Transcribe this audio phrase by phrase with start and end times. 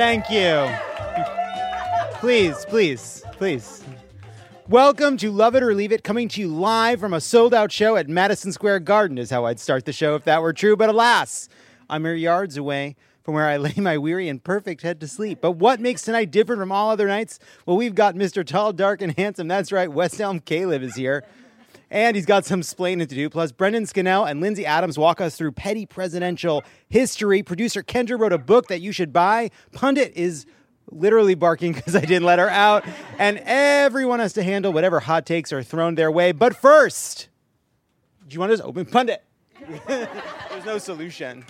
[0.00, 0.66] Thank you.
[2.20, 3.84] Please, please, please.
[4.66, 7.70] Welcome to Love It or Leave It, coming to you live from a sold out
[7.70, 10.74] show at Madison Square Garden, is how I'd start the show if that were true.
[10.74, 11.50] But alas,
[11.90, 15.42] I'm mere yards away from where I lay my weary and perfect head to sleep.
[15.42, 17.38] But what makes tonight different from all other nights?
[17.66, 18.42] Well, we've got Mr.
[18.42, 19.48] Tall, Dark, and Handsome.
[19.48, 21.26] That's right, West Elm Caleb is here.
[21.90, 23.28] And he's got some splaining to do.
[23.28, 27.42] Plus, Brendan Scannell and Lindsay Adams walk us through petty presidential history.
[27.42, 29.50] Producer Kendra wrote a book that you should buy.
[29.72, 30.46] Pundit is
[30.92, 32.84] literally barking because I didn't let her out.
[33.18, 36.30] And everyone has to handle whatever hot takes are thrown their way.
[36.32, 37.28] But first,
[38.28, 39.24] do you want us open Pundit?
[39.88, 41.44] There's no solution.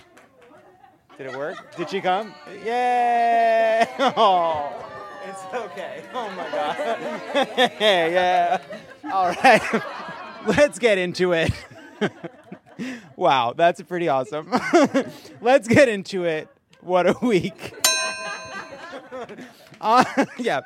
[1.17, 1.75] Did it work?
[1.75, 2.33] Did she come?
[2.65, 3.85] Yay!
[3.99, 4.73] Oh,
[5.27, 6.03] it's okay.
[6.13, 6.99] Oh my god.
[7.79, 8.61] Yeah, yeah.
[9.11, 9.61] All right.
[10.45, 11.51] Let's get into it.
[13.15, 14.51] wow, that's pretty awesome.
[15.41, 16.47] Let's get into it.
[16.81, 17.75] What a week.
[19.79, 20.03] Uh,
[20.37, 20.61] yeah,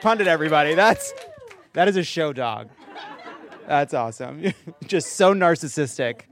[0.00, 0.74] pundit everybody.
[0.74, 1.12] That's
[1.72, 2.68] that is a show dog.
[3.66, 4.52] That's awesome.
[4.86, 6.22] Just so narcissistic.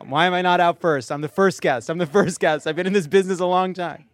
[0.00, 1.12] Why am I not out first?
[1.12, 1.88] I'm the first guest.
[1.88, 2.66] I'm the first guest.
[2.66, 4.06] I've been in this business a long time.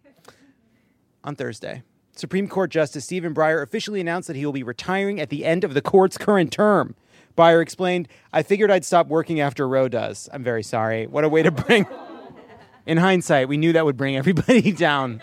[1.25, 1.83] On Thursday,
[2.15, 5.65] Supreme Court Justice Stephen Breyer officially announced that he will be retiring at the end
[5.65, 6.95] of the court's current term.
[7.37, 10.29] Breyer explained, I figured I'd stop working after Roe does.
[10.33, 11.07] I'm very sorry.
[11.07, 11.87] What a way to bring.
[12.87, 15.23] In hindsight, we knew that would bring everybody down.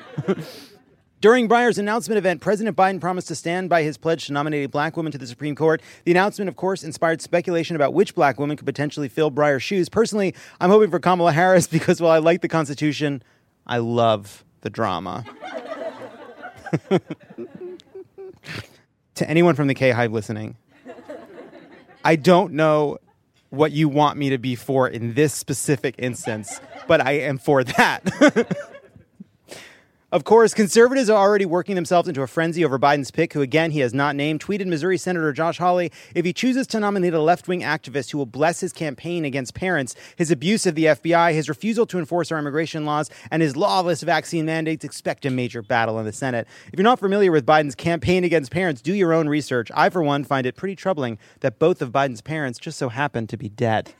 [1.21, 4.69] During Breyer's announcement event, President Biden promised to stand by his pledge to nominate a
[4.69, 5.79] black woman to the Supreme Court.
[6.03, 9.87] The announcement, of course, inspired speculation about which black woman could potentially fill Breyer's shoes.
[9.87, 13.21] Personally, I'm hoping for Kamala Harris because while I like the Constitution,
[13.67, 15.23] I love the drama.
[19.13, 20.57] to anyone from the K Hive listening,
[22.03, 22.97] I don't know
[23.49, 27.63] what you want me to be for in this specific instance, but I am for
[27.63, 28.47] that.
[30.11, 33.71] Of course, conservatives are already working themselves into a frenzy over Biden's pick, who again
[33.71, 34.41] he has not named.
[34.41, 38.17] Tweeted Missouri Senator Josh Hawley if he chooses to nominate a left wing activist who
[38.17, 42.29] will bless his campaign against parents, his abuse of the FBI, his refusal to enforce
[42.29, 46.45] our immigration laws, and his lawless vaccine mandates, expect a major battle in the Senate.
[46.67, 49.71] If you're not familiar with Biden's campaign against parents, do your own research.
[49.73, 53.27] I, for one, find it pretty troubling that both of Biden's parents just so happen
[53.27, 53.93] to be dead.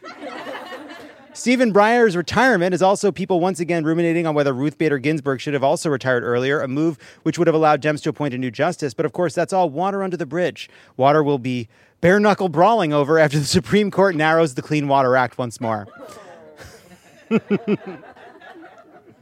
[1.33, 5.53] Stephen Breyer's retirement is also people once again ruminating on whether Ruth Bader Ginsburg should
[5.53, 8.51] have also retired earlier, a move which would have allowed Dems to appoint a new
[8.51, 8.93] justice.
[8.93, 10.69] But of course, that's all water under the bridge.
[10.97, 11.69] Water will be
[12.01, 15.87] bare knuckle brawling over after the Supreme Court narrows the Clean Water Act once more.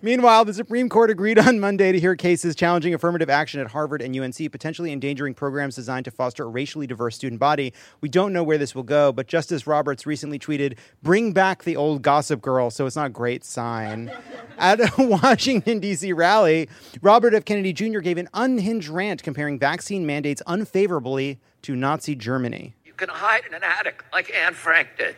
[0.02, 4.02] Meanwhile, the Supreme Court agreed on Monday to hear cases challenging affirmative action at Harvard
[4.02, 7.74] and UNC, potentially endangering programs designed to foster a racially diverse student body.
[8.00, 11.76] We don't know where this will go, but Justice Roberts recently tweeted, Bring back the
[11.76, 14.10] old gossip girl, so it's not a great sign.
[14.58, 16.14] at a Washington, D.C.
[16.14, 16.70] rally,
[17.02, 17.44] Robert F.
[17.44, 18.00] Kennedy Jr.
[18.00, 22.74] gave an unhinged rant comparing vaccine mandates unfavorably to Nazi Germany.
[22.86, 25.18] You can hide in an attic like Anne Frank did.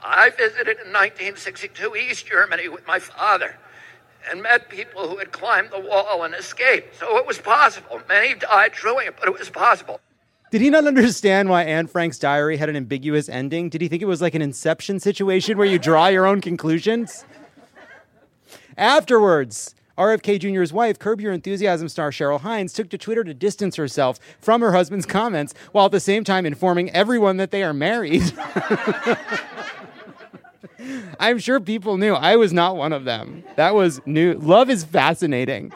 [0.00, 3.56] I visited in 1962 East Germany with my father
[4.28, 6.96] and met people who had climbed the wall and escaped.
[6.96, 8.00] So it was possible.
[8.08, 10.00] Many died doing it, but it was possible.
[10.50, 13.68] Did he not understand why Anne Frank's diary had an ambiguous ending?
[13.68, 17.24] Did he think it was like an inception situation where you draw your own conclusions?
[18.76, 23.76] Afterwards, RFK Jr.'s wife, Curb Your Enthusiasm star Cheryl Hines, took to Twitter to distance
[23.76, 27.74] herself from her husband's comments while at the same time informing everyone that they are
[27.74, 28.22] married.
[31.20, 32.14] I'm sure people knew.
[32.14, 33.44] I was not one of them.
[33.56, 34.34] That was new.
[34.34, 35.72] Love is fascinating.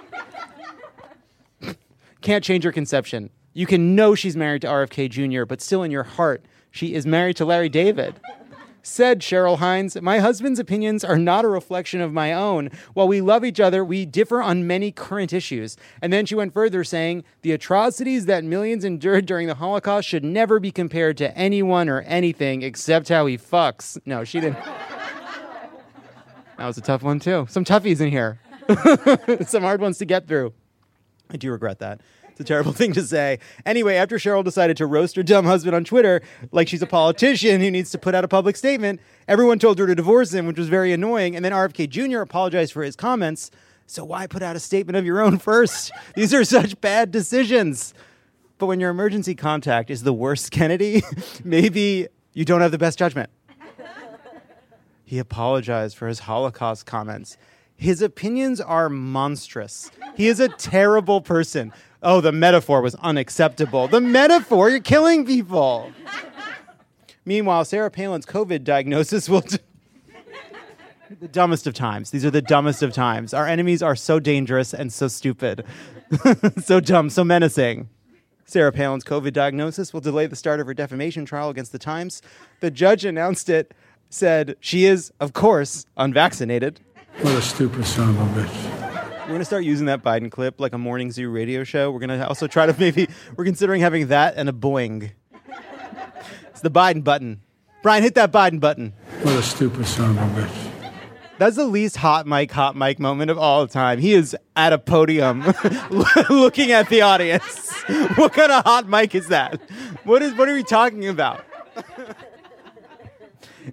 [2.21, 3.31] Can't change your conception.
[3.53, 7.07] You can know she's married to RFK Jr., but still in your heart, she is
[7.07, 8.15] married to Larry David.
[8.87, 12.69] Said Cheryl Hines, My husband's opinions are not a reflection of my own.
[12.93, 15.79] While we love each other, we differ on many current issues.
[16.03, 20.23] And then she went further, saying, The atrocities that millions endured during the Holocaust should
[20.23, 23.99] never be compared to anyone or anything except how he fucks.
[24.05, 24.63] No, she didn't.
[26.59, 27.47] That was a tough one, too.
[27.49, 28.39] Some toughies in here,
[29.47, 30.53] some hard ones to get through.
[31.31, 32.03] I do regret that.
[32.35, 33.39] It's a terrible thing to say.
[33.65, 36.21] Anyway, after Cheryl decided to roast her dumb husband on Twitter
[36.51, 39.87] like she's a politician who needs to put out a public statement, everyone told her
[39.87, 41.37] to divorce him, which was very annoying.
[41.37, 42.19] And then RFK Jr.
[42.19, 43.53] apologized for his comments.
[43.87, 45.93] So why put out a statement of your own first?
[46.17, 47.95] These are such bad decisions.
[48.59, 51.05] But when your emergency contact is the worst Kennedy,
[51.45, 53.31] maybe you don't have the best judgment.
[55.05, 57.37] He apologized for his Holocaust comments.
[57.77, 59.91] His opinions are monstrous.
[60.17, 61.73] He is a terrible person.
[62.05, 63.89] Oh, the metaphor was unacceptable.
[63.89, 65.91] The metaphor, you're killing people.
[67.25, 69.41] Meanwhile, Sarah Palin's COVID diagnosis will.
[69.41, 69.57] T-
[71.21, 72.11] the dumbest of times.
[72.11, 73.33] These are the dumbest of times.
[73.33, 75.65] Our enemies are so dangerous and so stupid.
[76.63, 77.89] so dumb, so menacing.
[78.45, 82.21] Sarah Palin's COVID diagnosis will delay the start of her defamation trial against the Times.
[82.61, 83.73] The judge announced it,
[84.11, 86.81] said she is, of course, unvaccinated.
[87.23, 88.84] What a stupid son of a bitch.
[89.25, 91.91] We're going to start using that Biden clip like a morning zoo radio show.
[91.91, 95.13] We're going to also try to maybe, we're considering having that and a boing.
[96.51, 97.41] It's the Biden button.
[97.83, 98.93] Brian, hit that Biden button.
[99.23, 100.93] What a stupid son of a bitch.
[101.39, 103.99] That's the least hot mic, hot mic moment of all time.
[103.99, 105.43] He is at a podium
[106.29, 107.73] looking at the audience.
[108.17, 109.61] What kind of hot mic is that?
[110.05, 111.45] What is what are we talking about?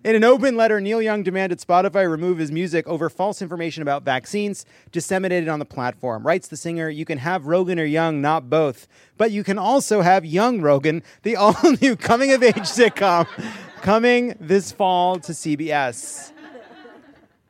[0.06, 4.04] In an open letter, Neil Young demanded Spotify remove his music over false information about
[4.04, 6.26] vaccines disseminated on the platform.
[6.26, 8.88] Writes the singer, You can have Rogan or Young, not both.
[9.18, 13.28] But you can also have Young Rogan, the all new coming of age sitcom,
[13.82, 16.32] coming this fall to CBS.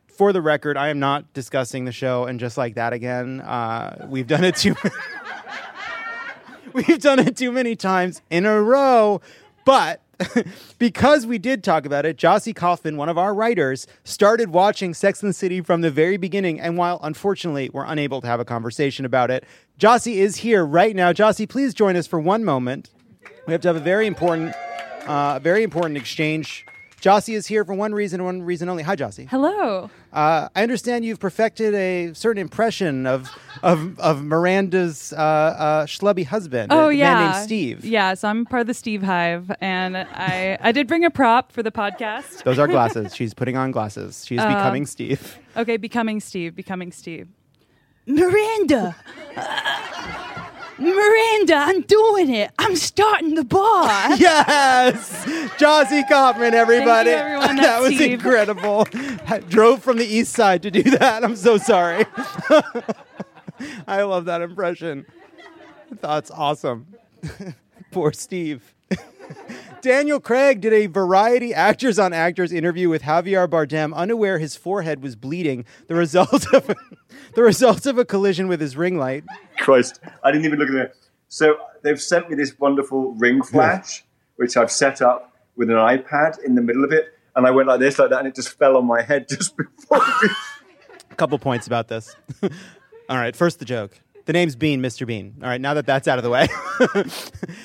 [0.07, 3.41] For the record, I am not discussing the show and just like that again.
[3.41, 4.75] Uh, we've done it too.
[6.73, 9.21] we've done it too many times in a row,
[9.63, 10.01] but
[10.79, 15.21] because we did talk about it, Jossie Kaufman, one of our writers, started watching Sex
[15.21, 16.59] and the City from the very beginning.
[16.59, 19.43] And while unfortunately we're unable to have a conversation about it,
[19.79, 21.13] Jossie is here right now.
[21.13, 22.89] Jossie, please join us for one moment.
[23.47, 24.55] We have to have a very important,
[25.07, 26.65] uh, very important exchange.
[27.01, 28.83] Jossie is here for one reason, and one reason only.
[28.83, 29.27] Hi, Jossie.
[29.27, 29.89] Hello.
[30.13, 33.27] Uh, I understand you've perfected a certain impression of
[33.63, 37.83] of, of Miranda's uh, uh, schlubby husband, Oh a yeah, man named Steve.
[37.85, 41.51] Yeah, so I'm part of the Steve Hive, and I I did bring a prop
[41.51, 42.43] for the podcast.
[42.43, 43.15] Those are glasses.
[43.15, 44.23] She's putting on glasses.
[44.25, 45.39] She's becoming Steve.
[45.57, 47.27] Okay, becoming Steve, becoming Steve.
[48.05, 48.95] Miranda.
[50.81, 52.51] Miranda, I'm doing it.
[52.57, 54.15] I'm starting the bar.
[54.17, 55.23] Yes,
[55.57, 57.11] Jossie Kaufman, everybody.
[57.11, 57.55] everyone.
[57.57, 58.13] that was Steve.
[58.13, 58.87] incredible.
[59.27, 61.23] I drove from the east side to do that.
[61.23, 62.05] I'm so sorry.
[63.87, 65.05] I love that impression.
[66.01, 66.87] That's awesome.
[67.91, 68.73] Poor Steve.
[69.81, 75.01] Daniel Craig did a variety actors on actors interview with Javier Bardem, unaware his forehead
[75.01, 76.67] was bleeding, the result of
[77.35, 79.23] the result of a collision with his ring light.
[79.57, 80.95] Christ, I didn't even look at it.
[81.29, 84.03] So they've sent me this wonderful ring flash,
[84.35, 87.67] which I've set up with an iPad in the middle of it, and I went
[87.67, 90.01] like this, like that, and it just fell on my head just before.
[91.09, 92.15] A couple points about this.
[93.09, 93.99] All right, first the joke.
[94.25, 95.07] The name's Bean, Mr.
[95.07, 95.35] Bean.
[95.41, 96.47] All right, now that that's out of the way,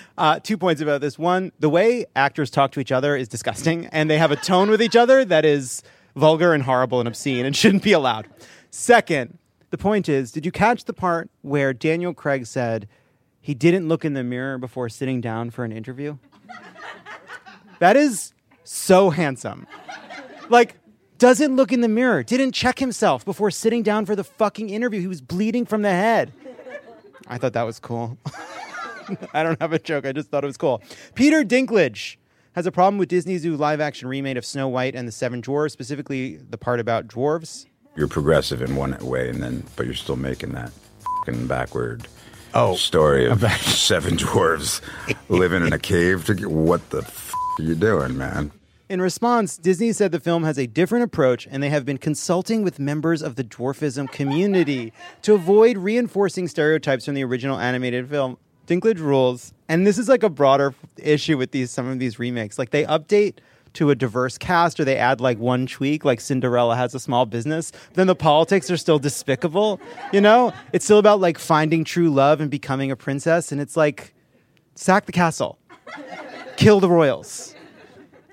[0.19, 1.19] uh, two points about this.
[1.19, 4.71] One, the way actors talk to each other is disgusting, and they have a tone
[4.71, 5.83] with each other that is
[6.15, 8.27] vulgar and horrible and obscene and shouldn't be allowed.
[8.71, 9.39] Second,
[9.71, 12.89] the point is, did you catch the part where Daniel Craig said
[13.41, 16.17] he didn't look in the mirror before sitting down for an interview?
[17.79, 18.33] That is
[18.65, 19.67] so handsome.
[20.49, 20.77] Like,
[21.19, 25.01] doesn't look in the mirror, didn't check himself before sitting down for the fucking interview.
[25.01, 26.33] He was bleeding from the head.
[27.29, 28.19] I thought that was cool.
[29.33, 30.83] I don't have a joke, I just thought it was cool.
[31.15, 32.17] Peter Dinklage
[32.55, 35.41] has a problem with Disney's new live action remake of Snow White and the Seven
[35.41, 37.67] Dwarfs, specifically the part about dwarves.
[37.97, 40.71] you're progressive in one way, and then but you're still making that
[41.19, 42.09] fucking backward
[42.55, 44.81] Oh, story of seven dwarves
[45.29, 46.25] living in a cave.
[46.27, 48.51] To get, what the f- are you doing, man?
[48.89, 52.63] In response, Disney said the film has a different approach and they have been consulting
[52.63, 58.39] with members of the dwarfism community to avoid reinforcing stereotypes from the original animated film.
[58.69, 62.61] Dinklage rules, and this is like a broader issue with these some of these remakes.
[62.61, 63.39] Like they update
[63.73, 67.27] to a diverse cast or they add like one tweak, like Cinderella has a small
[67.27, 69.81] business, then the politics are still despicable.
[70.13, 70.53] You know?
[70.73, 74.15] It's still about like finding true love and becoming a princess, and it's like
[74.77, 75.59] sack the castle.
[76.57, 77.56] Kill the royals.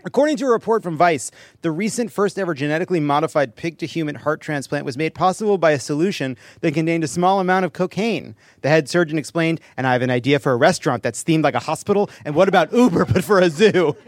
[0.05, 1.31] According to a report from Vice,
[1.61, 5.71] the recent first ever genetically modified pig to human heart transplant was made possible by
[5.71, 8.35] a solution that contained a small amount of cocaine.
[8.61, 11.55] The head surgeon explained, and I have an idea for a restaurant that's themed like
[11.55, 13.95] a hospital, and what about Uber but for a zoo?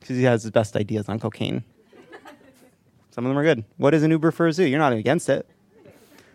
[0.00, 1.64] Because he has his best ideas on cocaine.
[3.10, 3.64] Some of them are good.
[3.76, 4.64] What is an Uber for a zoo?
[4.64, 5.46] You're not against it.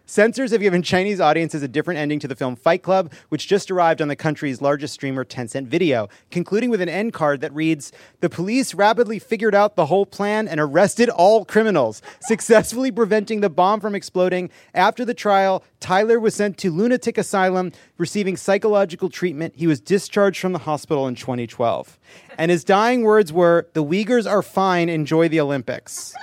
[0.05, 3.72] Censors have given Chinese audiences a different ending to the film Fight Club, which just
[3.72, 7.93] arrived on the country's largest streamer, Tencent Video, concluding with an end card that reads
[8.19, 13.50] The police rapidly figured out the whole plan and arrested all criminals, successfully preventing the
[13.50, 14.50] bomb from exploding.
[14.74, 19.53] After the trial, Tyler was sent to lunatic asylum, receiving psychological treatment.
[19.55, 21.98] He was discharged from the hospital in 2012.
[22.38, 26.13] And his dying words were The Uyghurs are fine, enjoy the Olympics.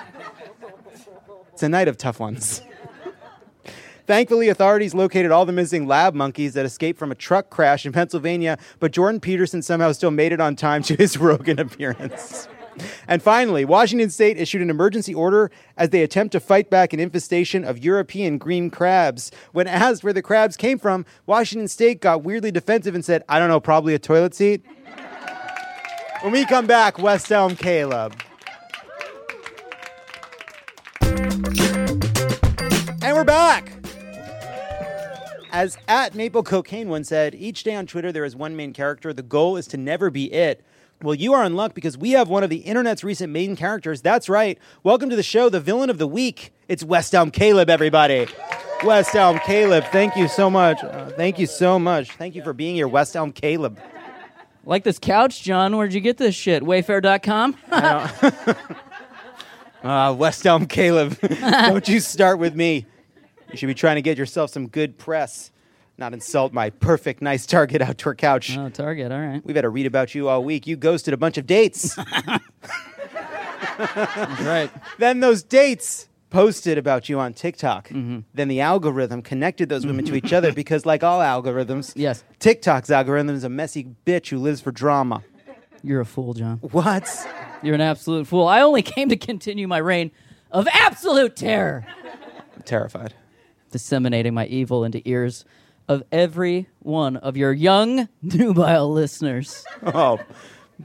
[1.51, 2.61] It's a night of tough ones.
[4.11, 7.93] Thankfully, authorities located all the missing lab monkeys that escaped from a truck crash in
[7.93, 12.49] Pennsylvania, but Jordan Peterson somehow still made it on time to his Rogan appearance.
[13.07, 16.99] And finally, Washington State issued an emergency order as they attempt to fight back an
[16.99, 19.31] infestation of European green crabs.
[19.53, 23.39] When asked where the crabs came from, Washington State got weirdly defensive and said, I
[23.39, 24.65] don't know, probably a toilet seat.
[26.19, 28.21] When we come back, West Elm Caleb.
[33.03, 33.80] And we're back.
[35.51, 39.11] As at Maple Cocaine once said, each day on Twitter there is one main character.
[39.11, 40.63] The goal is to never be it.
[41.01, 44.01] Well, you are in luck because we have one of the internet's recent main characters.
[44.01, 44.57] That's right.
[44.83, 46.53] Welcome to the show, the villain of the week.
[46.69, 48.27] It's West Elm Caleb, everybody.
[48.85, 50.81] West Elm Caleb, thank you so much.
[50.83, 52.11] Uh, thank you so much.
[52.11, 53.77] Thank you for being here, West Elm Caleb.
[54.63, 55.75] Like this couch, John.
[55.75, 56.63] Where'd you get this shit?
[56.63, 57.57] Wayfair.com?
[59.83, 62.85] Uh, West Elm Caleb, don't you start with me.
[63.51, 65.51] You should be trying to get yourself some good press,
[65.97, 68.57] not insult my perfect, nice Target outdoor couch.
[68.57, 69.11] oh, Target.
[69.11, 69.45] All right.
[69.45, 70.67] We've had to read about you all week.
[70.67, 71.95] You ghosted a bunch of dates.
[73.77, 74.69] That's right.
[74.99, 77.89] then those dates posted about you on TikTok.
[77.89, 78.19] Mm-hmm.
[78.33, 82.23] Then the algorithm connected those women to each other because, like all algorithms, Yes.
[82.39, 85.23] TikTok's algorithm is a messy bitch who lives for drama.
[85.83, 86.59] You're a fool, John.
[86.59, 87.09] What?
[87.63, 88.47] You're an absolute fool.
[88.47, 90.11] I only came to continue my reign
[90.51, 91.85] of absolute terror,
[92.55, 93.13] I'm terrified.
[93.71, 95.45] Disseminating my evil into ears
[95.87, 99.65] of every one of your young nubile listeners.
[99.85, 100.19] Oh,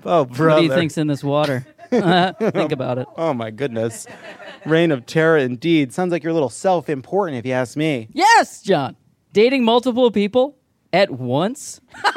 [0.05, 0.55] oh, brother.
[0.55, 1.66] What do you think's in this water?
[1.93, 2.33] Uh-huh.
[2.50, 3.07] Think about it.
[3.16, 4.07] Oh my goodness.
[4.64, 5.93] Reign of terror indeed.
[5.93, 8.09] Sounds like you're a little self-important if you ask me.
[8.12, 8.97] Yes, John.
[9.33, 10.57] Dating multiple people
[10.93, 11.81] at once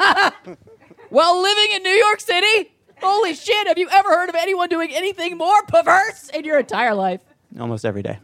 [1.10, 2.72] while living in New York City?
[3.00, 6.94] Holy shit, have you ever heard of anyone doing anything more perverse in your entire
[6.94, 7.20] life?
[7.58, 8.18] Almost every day.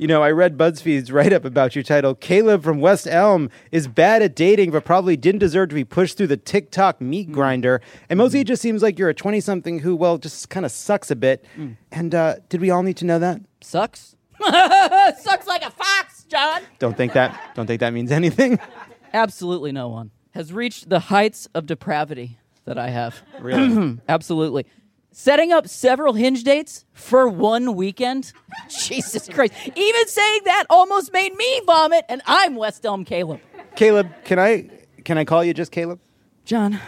[0.00, 3.86] You know, I read BuzzFeed's write up about you titled Caleb from West Elm is
[3.86, 7.34] bad at dating, but probably didn't deserve to be pushed through the TikTok meat hmm.
[7.34, 7.82] grinder.
[8.08, 8.48] And mostly it hmm.
[8.48, 11.44] just seems like you're a 20 something who, well, just kind of sucks a bit.
[11.54, 11.72] Hmm.
[11.92, 13.42] And uh, did we all need to know that?
[13.60, 14.16] Sucks.
[14.40, 16.62] Sucks like a fox, John.
[16.78, 17.38] Don't think that.
[17.54, 18.58] Don't think that means anything.
[19.12, 23.22] Absolutely no one has reached the heights of depravity that I have.
[23.38, 23.98] Really?
[24.08, 24.64] Absolutely.
[25.12, 28.32] Setting up several hinge dates for one weekend?
[28.68, 29.52] Jesus Christ.
[29.74, 33.40] Even saying that almost made me vomit, and I'm West Elm Caleb.
[33.74, 34.70] Caleb, can I
[35.04, 35.98] can I call you just Caleb?
[36.44, 36.78] John,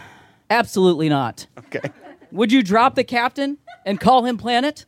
[0.50, 1.46] absolutely not.
[1.58, 1.80] Okay.
[2.30, 4.86] Would you drop the captain and call him Planet?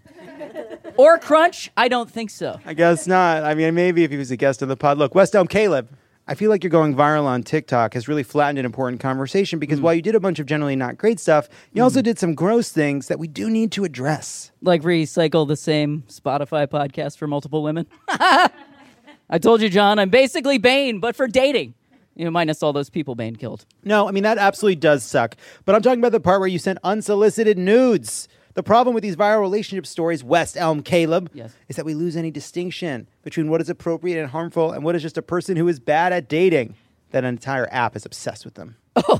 [0.96, 1.70] Or Crunch?
[1.76, 2.60] I don't think so.
[2.64, 3.42] I guess not.
[3.44, 4.96] I mean, maybe if he was a guest on the pod.
[4.98, 5.88] Look, West Elm Caleb,
[6.26, 9.78] I feel like you're going viral on TikTok has really flattened an important conversation because
[9.78, 9.82] mm.
[9.82, 12.04] while you did a bunch of generally not great stuff, you also mm.
[12.04, 14.50] did some gross things that we do need to address.
[14.62, 17.86] Like recycle the same Spotify podcast for multiple women?
[18.08, 21.74] I told you, John, I'm basically Bane, but for dating.
[22.14, 23.66] You know, minus all those people Bane killed.
[23.82, 25.36] No, I mean, that absolutely does suck.
[25.66, 28.28] But I'm talking about the part where you sent unsolicited nudes.
[28.54, 31.54] The problem with these viral relationship stories, West Elm Caleb, Yes.
[31.68, 35.02] is that we lose any distinction between what is appropriate and harmful and what is
[35.02, 36.74] just a person who is bad at dating.
[37.10, 38.76] That an entire app is obsessed with them.
[39.08, 39.18] Oh,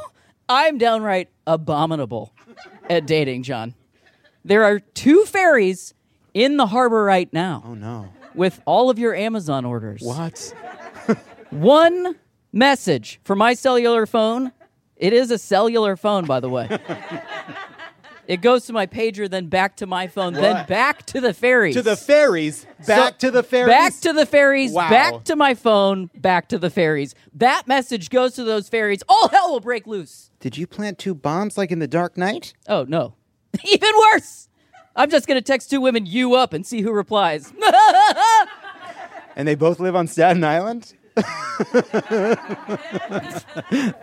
[0.48, 2.32] I'm downright abominable
[2.90, 3.74] at dating, John.
[4.44, 5.94] There are two ferries
[6.34, 8.10] in the harbor right now Oh no.
[8.34, 10.02] with all of your Amazon orders.
[10.02, 10.52] What?
[11.50, 12.16] One
[12.52, 14.52] message for my cellular phone.
[14.96, 16.68] It is a cellular phone, by the way.
[18.26, 21.74] It goes to my pager, then back to my phone, then back to the ferries.
[21.74, 22.66] To the ferries.
[22.86, 23.70] Back So- to the ferries.
[23.72, 24.90] Back to the ferries, Wow.
[24.90, 27.14] back to my phone, back to the ferries.
[27.34, 29.02] That message goes to those ferries.
[29.08, 30.30] All hell will break loose.
[30.40, 32.54] Did you plant two bombs like in the Dark Knight?
[32.68, 33.14] Oh, no.
[33.64, 34.48] Even worse.
[34.96, 37.52] I'm just going to text two women you up and see who replies.
[39.36, 40.94] And they both live on Staten Island?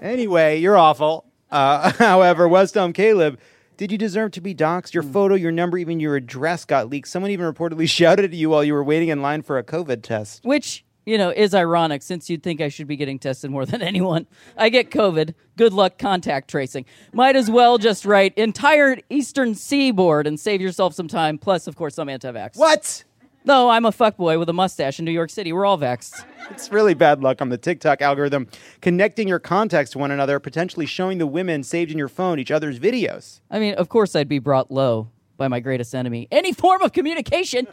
[0.02, 1.26] anyway, you're awful.
[1.50, 3.40] Uh, however, West Elm Caleb,
[3.82, 4.94] did you deserve to be doxxed?
[4.94, 5.12] Your hmm.
[5.12, 7.08] photo, your number, even your address got leaked.
[7.08, 10.04] Someone even reportedly shouted at you while you were waiting in line for a COVID
[10.04, 10.46] test.
[10.46, 13.82] Which, you know, is ironic since you'd think I should be getting tested more than
[13.82, 14.28] anyone.
[14.56, 15.34] I get COVID.
[15.58, 16.86] Good luck contact tracing.
[17.12, 21.40] Might as well just write entire eastern seaboard and save yourself some time.
[21.40, 22.58] Plus, of course, I'm anti vax.
[22.58, 23.04] What?
[23.44, 25.52] No, I'm a fuckboy with a mustache in New York City.
[25.52, 26.26] We're all vexed.
[26.52, 28.48] It's really bad luck on the TikTok algorithm
[28.82, 32.52] connecting your contacts to one another, potentially showing the women saved in your phone each
[32.52, 33.40] other's videos.
[33.50, 36.28] I mean, of course, I'd be brought low by my greatest enemy.
[36.32, 37.68] Any form of communication.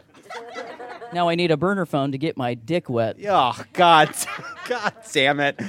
[1.13, 3.17] now I need a burner phone to get my dick wet.
[3.27, 4.09] Oh, God.
[4.67, 5.59] God damn it.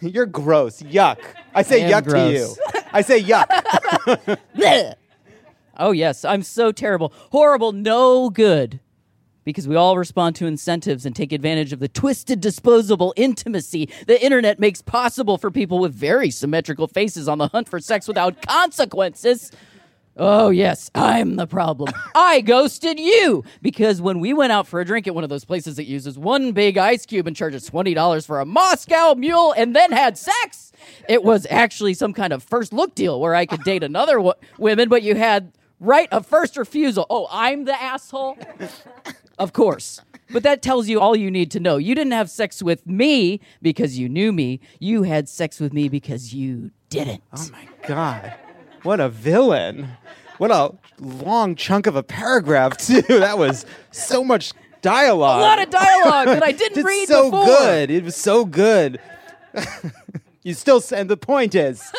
[0.00, 0.82] You're gross.
[0.82, 1.18] Yuck.
[1.54, 2.82] I say I yuck to you.
[2.92, 4.96] I say yuck.
[5.78, 7.12] Oh, yes, I'm so terrible.
[7.32, 8.80] Horrible, no good.
[9.46, 14.22] Because we all respond to incentives and take advantage of the twisted disposable intimacy the
[14.22, 18.42] internet makes possible for people with very symmetrical faces on the hunt for sex without
[18.42, 19.52] consequences.
[20.16, 21.94] Oh, yes, I'm the problem.
[22.16, 25.44] I ghosted you because when we went out for a drink at one of those
[25.44, 29.76] places that uses one big ice cube and charges $20 for a Moscow mule and
[29.76, 30.72] then had sex,
[31.08, 34.34] it was actually some kind of first look deal where I could date another w-
[34.58, 37.06] women, but you had right of first refusal.
[37.08, 38.36] Oh, I'm the asshole?
[39.38, 40.00] Of course.
[40.32, 41.76] But that tells you all you need to know.
[41.76, 44.60] You didn't have sex with me because you knew me.
[44.80, 47.22] You had sex with me because you didn't.
[47.32, 48.34] Oh, my God.
[48.82, 49.88] What a villain.
[50.38, 53.02] What a long chunk of a paragraph, too.
[53.02, 54.52] That was so much
[54.82, 55.38] dialogue.
[55.38, 57.46] A lot of dialogue that I didn't it's read so before.
[57.46, 57.90] good.
[57.90, 59.00] It was so good.
[60.42, 61.92] you still, and the point is,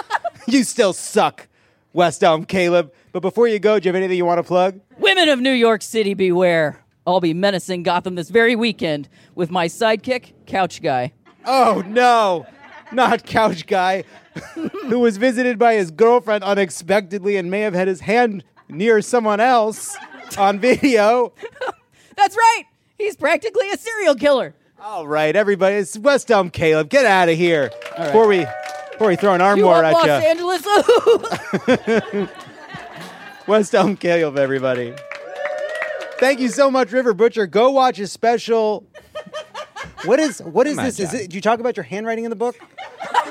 [0.48, 1.48] you still suck,
[1.94, 2.94] West Elm Caleb.
[3.12, 4.79] But before you go, do you have anything you want to plug?
[5.00, 6.84] Women of New York City, beware.
[7.08, 11.14] I'll be menacing Gotham this very weekend with my sidekick, Couch Guy.
[11.46, 12.46] Oh no,
[12.92, 14.04] not Couch Guy,
[14.54, 19.40] who was visited by his girlfriend unexpectedly and may have had his hand near someone
[19.40, 19.96] else
[20.38, 21.32] on video.
[22.18, 22.64] That's right.
[22.98, 24.54] He's practically a serial killer.
[24.82, 26.90] All right, everybody, it's West Elm Caleb.
[26.90, 28.46] Get out of here before we
[28.92, 31.72] before we throw an arm You war want at Los you.
[32.18, 32.30] Angeles?
[33.48, 34.94] West Elm Caleb, everybody.
[36.20, 37.48] Thank you so much, River Butcher.
[37.48, 38.88] Go watch his special.
[40.04, 41.00] What is what is Come on, this?
[41.00, 41.22] Is John.
[41.22, 41.30] it?
[41.30, 42.56] Do you talk about your handwriting in the book?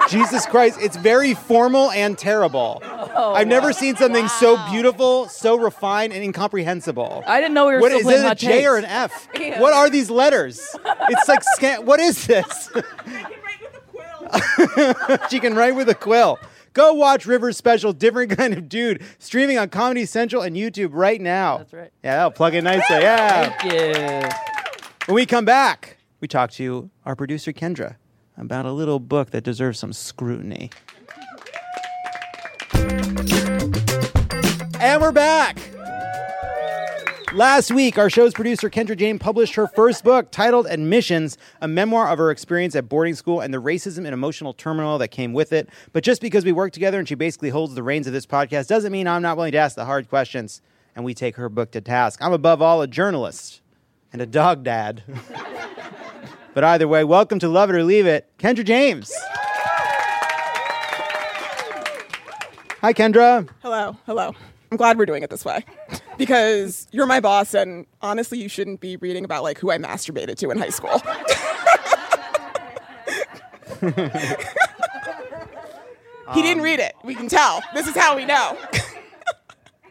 [0.08, 0.78] Jesus Christ!
[0.80, 2.80] It's very formal and terrible.
[2.84, 7.24] Oh, I've never seen something so beautiful, so refined, and incomprehensible.
[7.26, 8.24] I didn't know we were What still is playing it?
[8.24, 8.84] A hot J or an.
[8.84, 9.28] F?
[9.40, 9.60] Yeah.
[9.60, 10.60] What are these letters?
[11.08, 11.86] It's like scan.
[11.86, 12.70] What is this?
[15.30, 16.38] she can write with a quill.
[16.76, 21.18] Go watch River's special, Different Kind of Dude, streaming on Comedy Central and YouTube right
[21.18, 21.56] now.
[21.56, 21.90] That's right.
[22.04, 22.96] Yeah, that'll plug in nicely.
[22.96, 23.48] Yeah.
[23.56, 24.28] Thank you.
[25.06, 27.96] When we come back, we talk to our producer, Kendra,
[28.36, 30.70] about a little book that deserves some scrutiny.
[34.78, 35.58] And we're back.
[37.36, 42.08] Last week, our show's producer, Kendra James, published her first book titled Admissions, a memoir
[42.08, 45.52] of her experience at boarding school and the racism and emotional turmoil that came with
[45.52, 45.68] it.
[45.92, 48.68] But just because we work together and she basically holds the reins of this podcast
[48.68, 50.62] doesn't mean I'm not willing to ask the hard questions
[50.94, 52.22] and we take her book to task.
[52.22, 53.60] I'm above all a journalist
[54.14, 55.02] and a dog dad.
[56.54, 59.12] but either way, welcome to Love It or Leave It, Kendra James.
[62.80, 63.46] Hi, Kendra.
[63.60, 64.34] Hello, hello.
[64.76, 65.64] I'm glad we're doing it this way
[66.18, 70.36] because you're my boss, and honestly, you shouldn't be reading about like who I masturbated
[70.36, 70.98] to in high school.
[76.34, 76.94] he didn't read it.
[77.04, 77.62] We can tell.
[77.72, 78.58] This is how we know.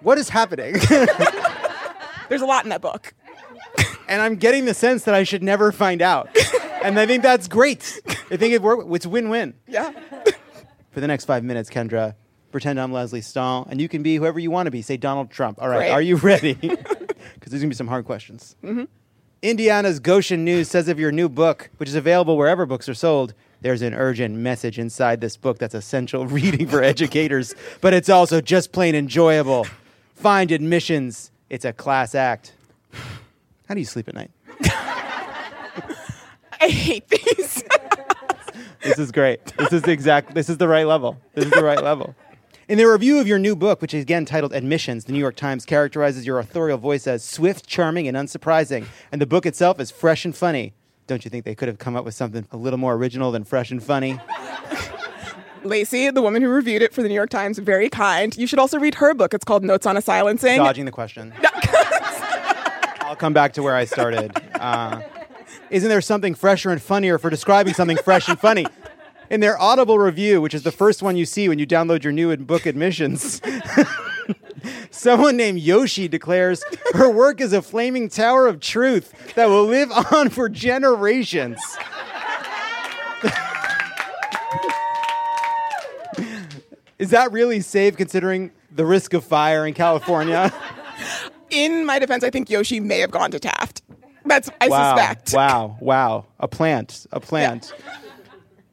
[0.01, 0.73] What is happening?
[2.29, 3.15] There's a lot in that book.
[4.07, 6.29] and I'm getting the sense that I should never find out.
[6.83, 7.99] and I think that's great.
[8.29, 9.55] I think it work, it's win-win.
[9.67, 9.93] Yeah.
[10.91, 12.13] For the next five minutes, Kendra,
[12.55, 14.81] pretend I'm Lesley Stahl, and you can be whoever you want to be.
[14.81, 15.61] Say Donald Trump.
[15.61, 16.53] All right, are you ready?
[17.33, 18.55] Because there's gonna be some hard questions.
[18.63, 18.87] Mhm.
[19.41, 23.33] Indiana's Goshen News says of your new book, which is available wherever books are sold,
[23.61, 28.39] there's an urgent message inside this book that's essential reading for educators, but it's also
[28.41, 29.65] just plain enjoyable.
[30.13, 31.31] Find admissions.
[31.49, 32.53] It's a class act.
[33.67, 34.31] How do you sleep at night?
[36.61, 37.63] I hate these.
[38.83, 39.43] This is great.
[39.57, 40.33] This is the exact.
[40.35, 41.17] This is the right level.
[41.33, 42.15] This is the right level.
[42.67, 45.35] In their review of your new book, which is again titled Admissions, the New York
[45.35, 49.91] Times characterizes your authorial voice as swift, charming, and unsurprising, and the book itself is
[49.91, 50.73] fresh and funny.
[51.05, 53.43] Don't you think they could have come up with something a little more original than
[53.43, 54.19] fresh and funny?
[55.63, 58.35] Lacy, the woman who reviewed it for the New York Times, very kind.
[58.35, 59.35] You should also read her book.
[59.35, 60.57] It's called Notes on a Silencing.
[60.57, 61.33] Dodging the question.
[63.01, 64.31] I'll come back to where I started.
[64.55, 65.01] Uh,
[65.69, 68.65] isn't there something fresher and funnier for describing something fresh and funny?
[69.29, 72.13] In their Audible review, which is the first one you see when you download your
[72.13, 73.41] new book admissions,
[74.91, 79.91] someone named Yoshi declares her work is a flaming tower of truth that will live
[79.91, 81.59] on for generations.
[86.99, 90.53] is that really safe considering the risk of fire in California?
[91.51, 93.83] In my defense, I think Yoshi may have gone to Taft.
[94.25, 95.33] That's I wow, suspect.
[95.33, 96.25] Wow, wow.
[96.39, 97.71] A plant, a plant.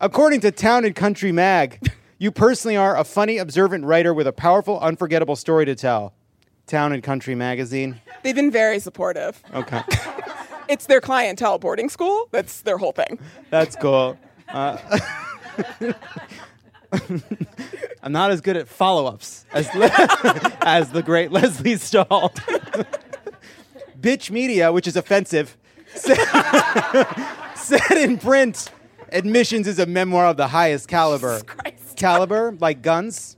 [0.02, 1.78] According to Town and Country Mag,
[2.18, 6.12] you personally are a funny, observant writer with a powerful, unforgettable story to tell.
[6.66, 8.00] Town and Country Magazine.
[8.24, 9.40] They've been very supportive.
[9.54, 9.80] Okay,
[10.68, 12.28] It's their clientele boarding school.
[12.32, 13.20] That's their whole thing.
[13.50, 14.18] that's cool.
[14.48, 14.76] Uh,
[18.02, 19.68] I'm not as good at follow-ups as
[20.62, 22.30] as the great Lesley Stahl.
[24.00, 25.56] Bitch Media, which is offensive,
[25.94, 26.16] said,
[27.54, 28.68] said in print,
[29.12, 31.40] "Admissions is a memoir of the highest caliber."
[31.96, 33.36] Caliber, like guns.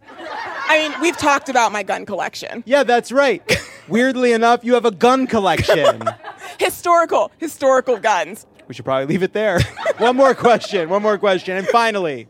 [0.66, 2.62] I mean, we've talked about my gun collection.
[2.66, 3.42] Yeah, that's right.
[3.88, 6.02] Weirdly enough, you have a gun collection.
[6.58, 8.46] Historical, historical guns.
[8.66, 9.60] We should probably leave it there.
[9.98, 10.88] one more question.
[10.88, 11.56] One more question.
[11.56, 12.28] And finally,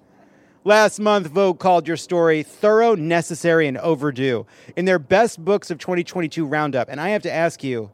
[0.65, 5.79] last month, Vogue called your story thorough, necessary, and overdue in their best books of
[5.79, 6.89] 2022 roundup.
[6.89, 7.91] And I have to ask you,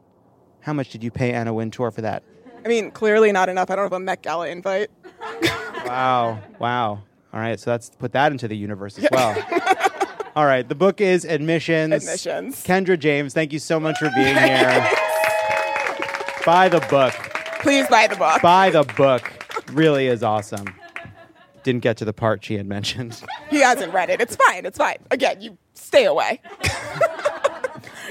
[0.60, 2.22] how much did you pay Anna Wintour for that?
[2.64, 3.70] I mean, clearly not enough.
[3.70, 4.90] I don't have a Met Gala invite.
[5.90, 6.38] Wow.
[6.60, 7.02] Wow.
[7.32, 7.58] All right.
[7.58, 9.36] So let's put that into the universe as well.
[10.36, 10.68] All right.
[10.68, 11.92] The book is Admissions.
[11.92, 12.64] Admissions.
[12.64, 14.88] Kendra James, thank you so much for being here.
[16.46, 17.12] Buy the book.
[17.60, 18.40] Please buy the book.
[18.40, 19.32] Buy the book.
[19.72, 20.72] Really is awesome.
[21.64, 23.20] Didn't get to the part she had mentioned.
[23.50, 24.20] He hasn't read it.
[24.20, 24.64] It's fine.
[24.64, 24.96] It's fine.
[25.10, 26.40] Again, you stay away.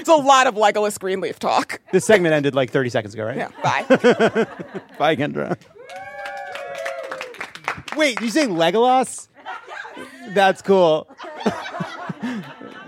[0.00, 1.78] It's a lot of Legolas Greenleaf talk.
[1.92, 3.36] This segment ended like 30 seconds ago, right?
[3.36, 3.50] Yeah.
[3.62, 3.82] Bye.
[4.98, 5.58] Bye, Kendra.
[7.96, 9.28] Wait, you saying Legolas?
[10.28, 11.08] That's cool.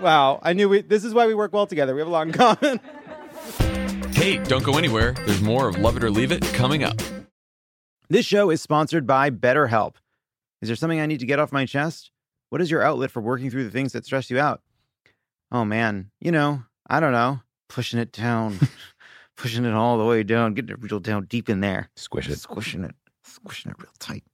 [0.00, 0.82] wow, I knew we.
[0.82, 1.94] This is why we work well together.
[1.94, 2.80] We have a lot in common.
[4.12, 5.12] Hey, don't go anywhere.
[5.26, 7.00] There's more of Love It or Leave It coming up.
[8.08, 9.94] This show is sponsored by BetterHelp.
[10.60, 12.10] Is there something I need to get off my chest?
[12.50, 14.60] What is your outlet for working through the things that stress you out?
[15.50, 18.58] Oh man, you know, I don't know, pushing it down,
[19.36, 21.90] pushing it all the way down, getting it real down deep in there.
[21.96, 22.38] Squish it.
[22.38, 24.24] Squishing it, squishing it real tight,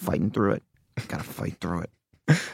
[0.00, 0.62] fighting through it.
[1.08, 1.90] Gotta fight through it.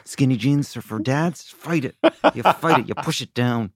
[0.04, 1.42] Skinny jeans are for dads.
[1.48, 1.96] Fight it.
[2.34, 2.88] You fight it.
[2.88, 3.72] You push it down.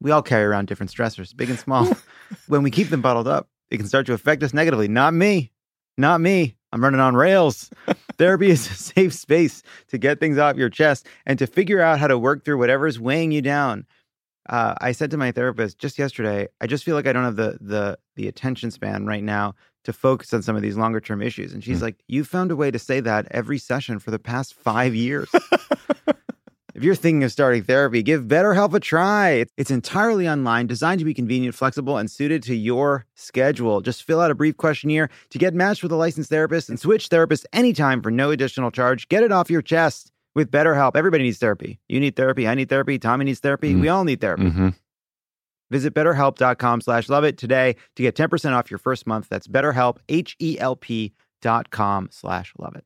[0.00, 1.88] We all carry around different stressors, big and small.
[2.48, 4.88] when we keep them bottled up, it can start to affect us negatively.
[4.88, 5.52] Not me.
[5.96, 6.56] Not me.
[6.72, 7.70] I'm running on rails.
[8.18, 11.98] Therapy is a safe space to get things off your chest and to figure out
[11.98, 13.86] how to work through whatever's weighing you down.
[14.48, 17.36] Uh, I said to my therapist just yesterday, I just feel like I don't have
[17.36, 21.22] the the the attention span right now to focus on some of these longer term
[21.22, 21.52] issues.
[21.52, 24.54] And she's like, "You found a way to say that every session for the past
[24.54, 25.28] five years."
[26.74, 29.44] If you're thinking of starting therapy, give BetterHelp a try.
[29.58, 33.82] It's entirely online, designed to be convenient, flexible, and suited to your schedule.
[33.82, 37.10] Just fill out a brief questionnaire to get matched with a licensed therapist and switch
[37.10, 39.08] therapists anytime for no additional charge.
[39.08, 40.96] Get it off your chest with BetterHelp.
[40.96, 41.78] Everybody needs therapy.
[41.88, 42.48] You need therapy.
[42.48, 42.98] I need therapy.
[42.98, 43.74] Tommy needs therapy.
[43.74, 44.44] We all need therapy.
[44.44, 44.68] Mm-hmm.
[45.72, 49.28] Visit betterhelp.com slash love it today to get 10% off your first month.
[49.30, 52.84] That's betterhelp, H-E-L-P dot com slash love it.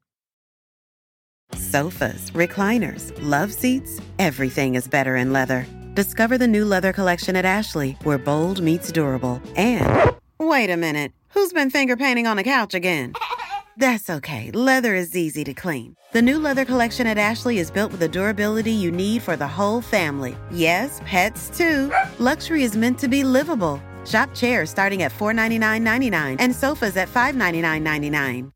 [1.52, 5.66] Sofas, recliners, love seats, everything is better in leather.
[5.94, 9.42] Discover the new leather collection at Ashley, where bold meets durable.
[9.56, 13.14] And wait a minute, who's been finger painting on the couch again?
[13.78, 15.96] That's okay, leather is easy to clean.
[16.12, 19.46] The new leather collection at Ashley is built with the durability you need for the
[19.46, 20.34] whole family.
[20.50, 21.92] Yes, pets too.
[22.18, 23.78] Luxury is meant to be livable.
[24.06, 28.50] Shop chairs starting at $499.99 and sofas at $599.99.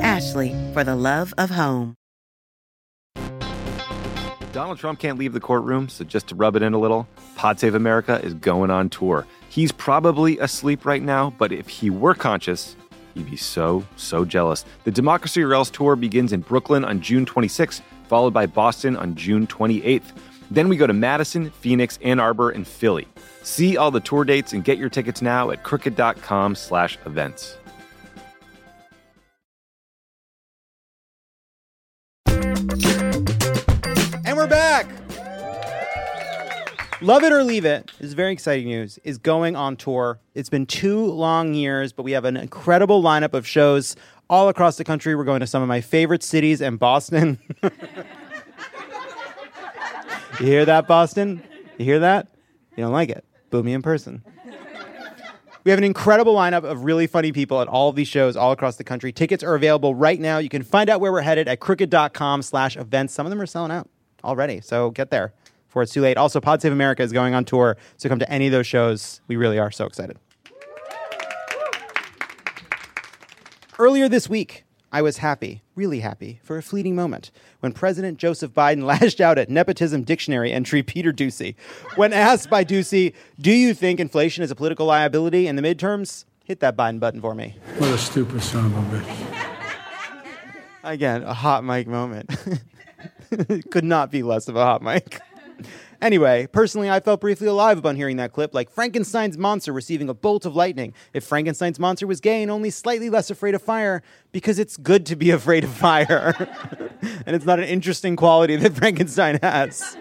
[0.00, 1.96] Ashley, for the love of home.
[4.52, 7.58] Donald Trump can't leave the courtroom, so just to rub it in a little, Pod
[7.58, 9.26] Save America is going on tour.
[9.48, 12.76] He's probably asleep right now, but if he were conscious,
[13.14, 14.64] he'd be so, so jealous.
[14.84, 19.14] The Democracy or Else tour begins in Brooklyn on June 26th, followed by Boston on
[19.14, 20.12] June 28th.
[20.50, 23.08] Then we go to Madison, Phoenix, Ann Arbor, and Philly.
[23.42, 27.56] See all the tour dates and get your tickets now at crooked.com slash events.
[34.24, 34.86] And we're back.
[37.02, 38.96] Love It or Leave It is very exciting news.
[39.02, 40.20] Is going on tour.
[40.36, 43.96] It's been two long years, but we have an incredible lineup of shows
[44.30, 45.16] all across the country.
[45.16, 47.40] We're going to some of my favorite cities and Boston.
[47.64, 47.70] you
[50.38, 51.42] hear that, Boston?
[51.76, 52.28] You hear that?
[52.76, 53.24] You don't like it?
[53.50, 54.22] Boo me in person.
[55.64, 58.52] We have an incredible lineup of really funny people at all of these shows all
[58.52, 59.12] across the country.
[59.12, 60.38] Tickets are available right now.
[60.38, 63.12] You can find out where we're headed at crooked.com slash events.
[63.12, 63.88] Some of them are selling out
[64.22, 65.32] already, so get there
[65.72, 66.18] before it's too late.
[66.18, 69.22] Also, Pod Save America is going on tour, so come to any of those shows.
[69.26, 70.18] We really are so excited.
[73.78, 77.30] Earlier this week, I was happy, really happy, for a fleeting moment
[77.60, 81.54] when President Joseph Biden lashed out at Nepotism Dictionary entry Peter Doocy.
[81.96, 86.26] When asked by Doocy, Do you think inflation is a political liability in the midterms?
[86.44, 87.56] Hit that Biden button for me.
[87.78, 89.48] What a stupid son of a bitch.
[90.84, 92.28] Again, a hot mic moment.
[93.70, 95.22] Could not be less of a hot mic.
[96.00, 100.14] Anyway, personally, I felt briefly alive upon hearing that clip, like Frankenstein's monster receiving a
[100.14, 100.94] bolt of lightning.
[101.12, 105.06] If Frankenstein's monster was gay and only slightly less afraid of fire, because it's good
[105.06, 106.34] to be afraid of fire.
[107.26, 109.96] and it's not an interesting quality that Frankenstein has.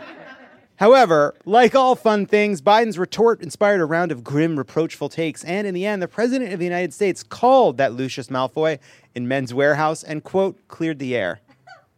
[0.82, 5.68] However, like all fun things, Biden's retort inspired a round of grim, reproachful takes, and
[5.68, 8.80] in the end, the President of the United States called that Lucius Malfoy
[9.14, 11.40] in Men's Wearhouse and, quote, cleared the air.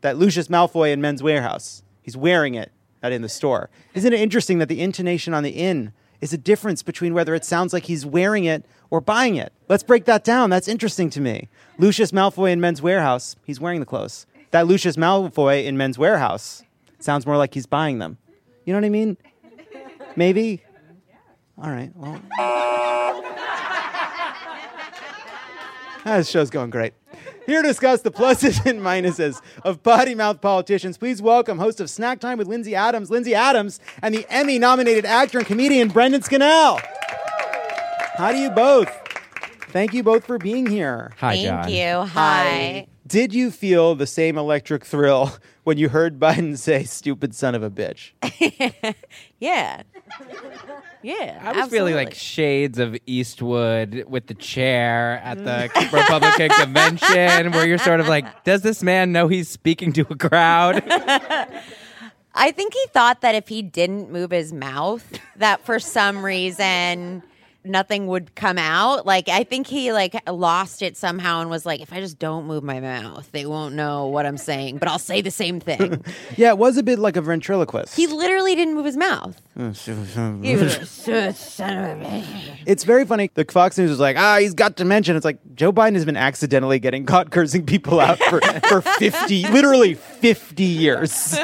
[0.01, 1.81] That Lucius Malfoy in Men's Wearhouse.
[2.01, 2.73] He's wearing it,
[3.03, 3.69] not in the store.
[3.93, 7.43] Isn't it interesting that the intonation on the in is a difference between whether it
[7.43, 9.51] sounds like he's wearing it or buying it?
[9.67, 10.49] Let's break that down.
[10.49, 11.49] That's interesting to me.
[11.77, 14.25] Lucius Malfoy in Men's Wearhouse, he's wearing the clothes.
[14.51, 16.63] That Lucius Malfoy in Men's Wearhouse
[16.99, 18.17] sounds more like he's buying them.
[18.65, 19.17] You know what I mean?
[20.15, 20.63] Maybe?
[21.61, 22.21] All right, well.
[26.05, 26.93] This show's going great.
[27.45, 31.89] Here to discuss the pluses and minuses of potty mouth politicians, please welcome host of
[31.89, 36.21] Snack Time with Lindsay Adams, Lindsay Adams, and the Emmy nominated actor and comedian Brendan
[36.21, 36.79] Scannell.
[38.15, 38.89] How do you both?
[39.69, 41.11] Thank you both for being here.
[41.19, 41.69] Hi, Thank John.
[41.71, 42.05] you.
[42.11, 42.87] Hi.
[43.07, 47.63] Did you feel the same electric thrill when you heard Biden say, stupid son of
[47.63, 48.11] a bitch?
[49.39, 49.83] Yeah.
[51.03, 51.39] Yeah.
[51.41, 51.69] I was absolutely.
[51.69, 55.91] feeling like shades of Eastwood with the chair at the mm.
[55.91, 60.15] Republican convention, where you're sort of like, does this man know he's speaking to a
[60.15, 60.83] crowd?
[62.35, 67.23] I think he thought that if he didn't move his mouth, that for some reason
[67.65, 69.05] nothing would come out.
[69.05, 72.45] Like I think he like lost it somehow and was like, if I just don't
[72.45, 76.03] move my mouth, they won't know what I'm saying, but I'll say the same thing.
[76.37, 77.95] yeah, it was a bit like a ventriloquist.
[77.95, 79.41] he literally didn't move his mouth.
[80.43, 82.57] He was son of a bitch.
[82.65, 83.29] It's very funny.
[83.33, 85.15] The Fox News was like, ah, he's got dementia.
[85.15, 89.47] It's like Joe Biden has been accidentally getting caught cursing people out for, for 50,
[89.49, 91.37] literally 50 years.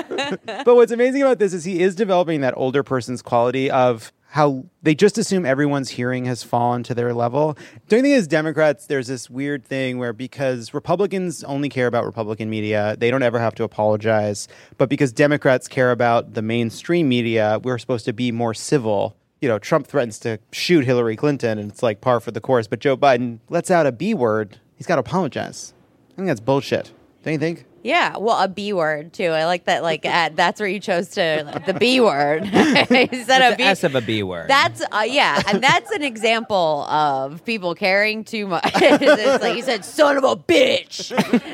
[0.45, 4.63] but what's amazing about this is he is developing that older person's quality of how
[4.83, 7.57] they just assume everyone's hearing has fallen to their level.
[7.87, 12.05] Don't you think as Democrats, there's this weird thing where because Republicans only care about
[12.05, 14.47] Republican media, they don't ever have to apologize.
[14.77, 19.15] But because Democrats care about the mainstream media, we're supposed to be more civil.
[19.41, 22.67] You know, Trump threatens to shoot Hillary Clinton, and it's like par for the course.
[22.67, 24.59] But Joe Biden lets out a B word.
[24.75, 25.73] He's got to apologize.
[26.11, 26.91] I think that's bullshit.
[27.23, 27.65] Don't you think?
[27.83, 29.27] Yeah, well, a B word too.
[29.27, 29.83] I like that.
[29.83, 32.43] Like, at, that's where you chose to the B word.
[32.89, 33.63] Instead of B.
[33.63, 34.49] S of a B word.
[34.49, 38.63] That's uh, yeah, and that's an example of people caring too much.
[38.75, 41.11] it's like you said, "Son of a bitch,"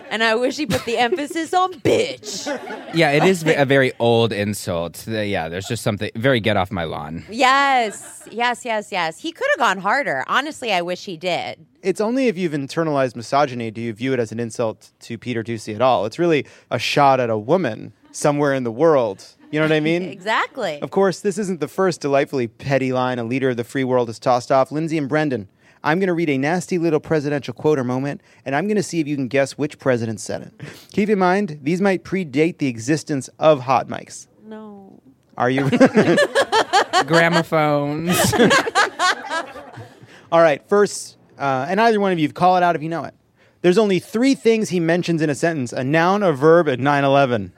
[0.10, 2.48] and I wish he put the emphasis on bitch.
[2.94, 5.08] yeah, it is a very old insult.
[5.08, 7.24] Yeah, there's just something very get off my lawn.
[7.30, 9.20] Yes, yes, yes, yes.
[9.20, 10.24] He could have gone harder.
[10.28, 11.66] Honestly, I wish he did.
[11.86, 15.44] It's only if you've internalized misogyny do you view it as an insult to Peter
[15.44, 16.08] Doocy at all.
[16.08, 19.24] It's really a shot at a woman somewhere in the world.
[19.52, 20.02] You know what I mean?
[20.16, 20.82] Exactly.
[20.82, 24.08] Of course, this isn't the first delightfully petty line a leader of the free world
[24.10, 24.72] has tossed off.
[24.72, 25.48] Lindsay and Brendan,
[25.84, 28.84] I'm going to read a nasty little presidential quote or moment, and I'm going to
[28.84, 30.54] see if you can guess which president said it.
[30.92, 34.26] Keep in mind, these might predate the existence of hot mics.
[34.44, 35.00] No.
[35.38, 35.70] Are you?
[37.06, 38.34] Gramophones.
[40.32, 43.04] All right, first, uh, and either one of you call it out if you know
[43.04, 43.14] it.
[43.62, 47.04] There's only three things he mentions in a sentence a noun, a verb, and 9
[47.04, 47.52] 11.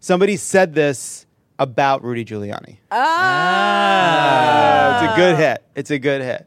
[0.00, 1.26] Somebody said this
[1.58, 2.78] about Rudy Giuliani.
[2.90, 5.02] Ah.
[5.02, 5.64] it's a good hit.
[5.74, 6.46] It's a good hit.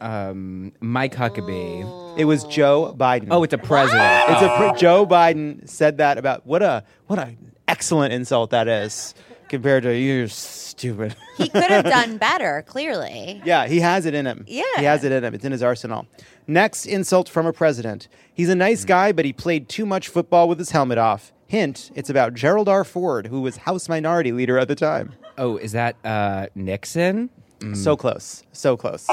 [0.00, 2.18] Um, Mike Huckabee.
[2.18, 3.28] It was Joe Biden.
[3.30, 4.30] Oh, it's a president.
[4.30, 7.34] It's a pre- Joe Biden said that about what a what a
[7.68, 9.14] excellent insult that is
[9.50, 11.14] compared to you're stupid.
[11.36, 12.62] He could have done better.
[12.66, 13.40] Clearly.
[13.46, 14.44] Yeah, he has it in him.
[14.46, 14.62] Yeah.
[14.76, 15.32] He has it in him.
[15.34, 16.06] It's in his arsenal.
[16.46, 18.08] Next insult from a president.
[18.32, 21.32] He's a nice guy, but he played too much football with his helmet off.
[21.46, 22.84] Hint, it's about Gerald R.
[22.84, 25.14] Ford, who was House Minority Leader at the time.
[25.38, 27.30] Oh, is that uh, Nixon?
[27.60, 27.74] Mm.
[27.76, 28.42] So close.
[28.52, 29.08] So close.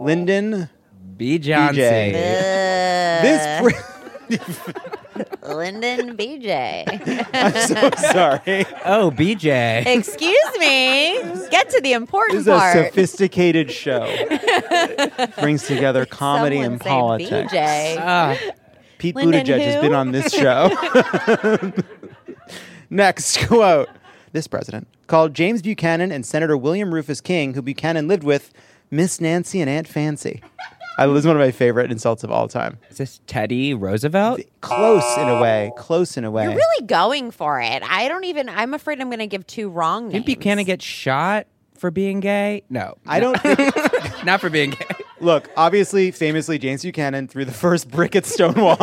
[0.00, 0.70] Lyndon
[1.18, 1.38] B.
[1.38, 1.76] Johnson.
[1.76, 4.38] This pre-
[5.42, 6.84] Lyndon BJ.
[7.32, 8.66] I'm so sorry.
[8.84, 9.86] Oh, BJ.
[9.86, 11.20] Excuse me.
[11.50, 12.86] Get to the important This important is a part.
[12.86, 14.06] sophisticated show.
[15.40, 17.52] Brings together comedy Someone and say politics.
[17.52, 17.96] BJ.
[17.98, 18.38] Ah.
[18.98, 19.80] Pete Lyndon Buttigieg has who?
[19.82, 20.70] been on this show.
[22.90, 23.88] Next quote.
[24.32, 28.52] This president called James Buchanan and Senator William Rufus King, who Buchanan lived with,
[28.90, 30.42] Miss Nancy and Aunt Fancy.
[30.98, 32.78] I, this is one of my favorite insults of all time.
[32.90, 34.40] Is this Teddy Roosevelt?
[34.60, 35.72] Close in a way.
[35.76, 36.44] Close in a way.
[36.44, 37.82] You're really going for it.
[37.82, 38.48] I don't even.
[38.48, 40.24] I'm afraid I'm going to give two wrong names.
[40.24, 42.62] Did Buchanan get shot for being gay?
[42.70, 42.96] No.
[43.06, 43.36] I don't.
[44.24, 44.86] Not for being gay.
[45.24, 48.76] Look, obviously, famously, James Buchanan threw the first brick at Stonewall.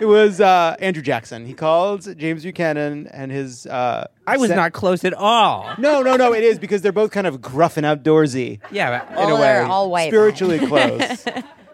[0.00, 1.46] it was uh, Andrew Jackson.
[1.46, 3.66] He called James Buchanan and his.
[3.66, 5.70] Uh, I was sen- not close at all.
[5.78, 6.34] No, no, no.
[6.34, 8.60] It is because they're both kind of gruff and outdoorsy.
[8.70, 10.08] Yeah, but- in a Well, way, they're all white.
[10.10, 11.24] spiritually close.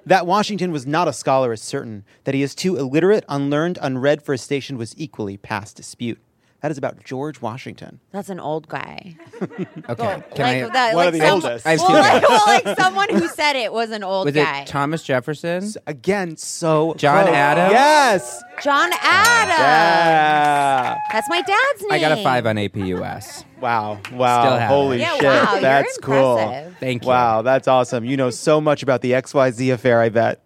[0.07, 2.05] that Washington was not a scholar is certain.
[2.25, 6.21] That he is too illiterate, unlearned, unread for a station was equally past dispute.
[6.65, 8.01] That is about George Washington.
[8.11, 9.17] That's an old guy.
[9.87, 10.23] Okay.
[10.35, 10.69] Can like I?
[10.71, 11.67] that, One like of the some- oldest.
[11.67, 14.35] I have well, two like, well, like someone who said it was an old Was
[14.35, 14.61] guy.
[14.63, 15.71] it Thomas Jefferson?
[15.87, 17.35] Again, so John close.
[17.37, 17.73] Adams?
[17.73, 18.43] Yes.
[18.63, 19.59] John Adams.
[19.59, 20.99] Yeah.
[21.13, 21.93] That's my dad's name.
[21.93, 23.45] I got a five on APUS.
[23.61, 24.01] Wow.
[24.13, 24.67] Wow.
[24.67, 25.01] Holy it.
[25.01, 25.25] Yeah, shit.
[25.25, 26.39] wow, you're that's cool.
[26.39, 26.77] impressive.
[26.81, 27.09] Thank you.
[27.09, 28.05] Wow, that's awesome.
[28.07, 30.44] You know so much about the XYZ affair, I bet.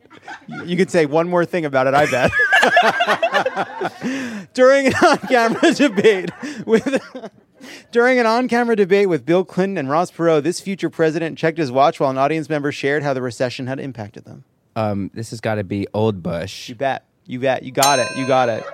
[0.64, 2.30] You could say one more thing about it, I bet.
[4.54, 6.30] During an on-camera debate
[6.66, 7.00] with
[7.92, 11.70] During an on-camera debate with Bill Clinton and Ross Perot, this future president checked his
[11.72, 14.44] watch while an audience member shared how the recession had impacted them.
[14.76, 16.68] Um, this has got to be Old Bush.
[16.68, 17.04] You bet.
[17.26, 17.62] You bet.
[17.62, 18.08] You got it.
[18.16, 18.64] You got it.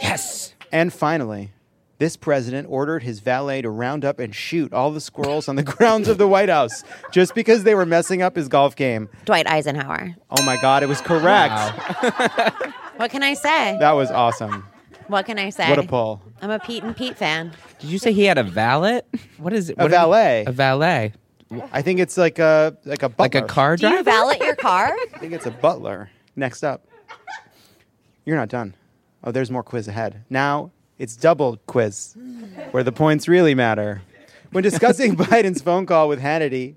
[0.00, 0.54] Yes.
[0.70, 1.52] And finally,
[1.98, 5.62] this president ordered his valet to round up and shoot all the squirrels on the
[5.76, 9.08] grounds of the White House just because they were messing up his golf game.
[9.24, 10.14] Dwight Eisenhower.
[10.30, 11.54] Oh my God, it was correct.
[12.98, 13.76] What can I say?
[13.78, 14.66] That was awesome.
[15.06, 15.70] What can I say?
[15.70, 16.20] What a pull.
[16.42, 17.52] I'm a Pete and Pete fan.
[17.78, 19.02] Did you say he had a valet?
[19.36, 19.74] What is it?
[19.78, 20.44] A What did valet.
[20.48, 21.12] a valet.
[21.72, 23.22] I think it's like a like a butler.
[23.24, 23.92] Like a car driver.
[23.94, 24.18] Do you driver?
[24.34, 24.86] valet your car?
[25.14, 26.10] I think it's a butler.
[26.34, 26.88] Next up.
[28.24, 28.74] You're not done.
[29.22, 30.24] Oh, there's more quiz ahead.
[30.28, 32.14] Now it's double quiz,
[32.70, 34.02] where the points really matter.
[34.50, 36.74] When discussing Biden's phone call with Hannity,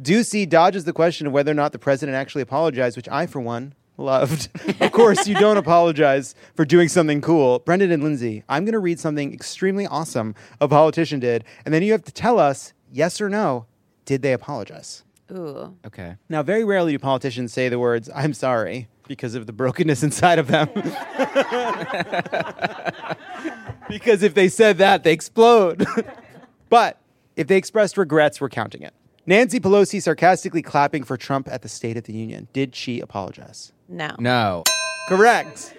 [0.00, 3.40] Doocy dodges the question of whether or not the president actually apologized, which I, for
[3.40, 4.48] one, loved.
[4.80, 7.60] of course, you don't apologize for doing something cool.
[7.60, 11.82] Brendan and Lindsay, I'm going to read something extremely awesome a politician did, and then
[11.82, 13.66] you have to tell us yes or no,
[14.04, 15.04] did they apologize?
[15.30, 15.76] Ooh.
[15.86, 16.16] Okay.
[16.28, 20.38] Now, very rarely do politicians say the words, I'm sorry, because of the brokenness inside
[20.38, 20.68] of them.
[23.88, 25.86] because if they said that, they explode.
[26.68, 27.00] but
[27.36, 28.94] if they expressed regrets, we're counting it.
[29.26, 32.48] Nancy Pelosi sarcastically clapping for Trump at the State of the Union.
[32.52, 33.72] Did she apologize?
[33.88, 34.14] No.
[34.18, 34.64] No.
[35.08, 35.74] Correct.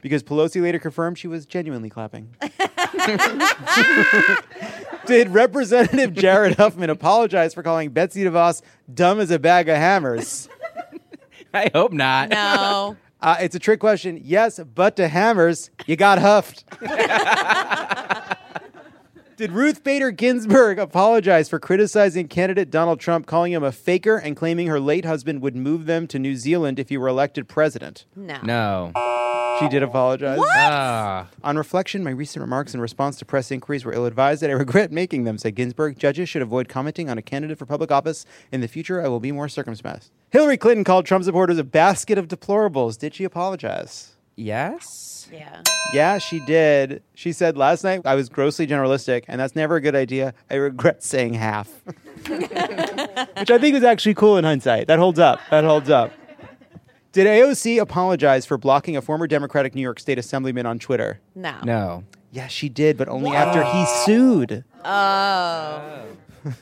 [0.00, 2.34] Because Pelosi later confirmed she was genuinely clapping.
[5.06, 8.62] Did Representative Jared Huffman apologize for calling Betsy DeVos
[8.92, 10.48] dumb as a bag of hammers?
[11.54, 12.30] I hope not.
[12.30, 12.96] No.
[13.20, 14.20] Uh, it's a trick question.
[14.22, 16.62] Yes, but to hammers, you got huffed.
[19.38, 24.36] Did Ruth Bader Ginsburg apologize for criticizing candidate Donald Trump, calling him a faker and
[24.36, 28.04] claiming her late husband would move them to New Zealand if he were elected president?
[28.16, 28.40] No.
[28.42, 28.92] No.
[29.60, 30.40] She did apologize.
[30.42, 31.28] Ah.
[31.44, 34.54] On reflection, my recent remarks in response to press inquiries were ill advised and I
[34.56, 35.96] regret making them, said Ginsburg.
[35.96, 38.26] Judges should avoid commenting on a candidate for public office.
[38.50, 40.10] In the future, I will be more circumspect.
[40.30, 42.98] Hillary Clinton called Trump supporters a basket of deplorables.
[42.98, 44.16] Did she apologize?
[44.38, 45.28] Yes.
[45.32, 45.62] Yeah.
[45.92, 47.02] Yeah, she did.
[47.14, 50.32] She said last night I was grossly generalistic, and that's never a good idea.
[50.48, 51.68] I regret saying half.
[52.28, 54.86] Which I think is actually cool in hindsight.
[54.86, 55.40] That holds up.
[55.50, 56.12] That holds up.
[57.10, 61.20] Did AOC apologize for blocking a former Democratic New York State Assemblyman on Twitter?
[61.34, 61.56] No.
[61.64, 62.04] No.
[62.30, 64.64] Yeah, she did, but only after he sued.
[64.84, 66.04] Oh.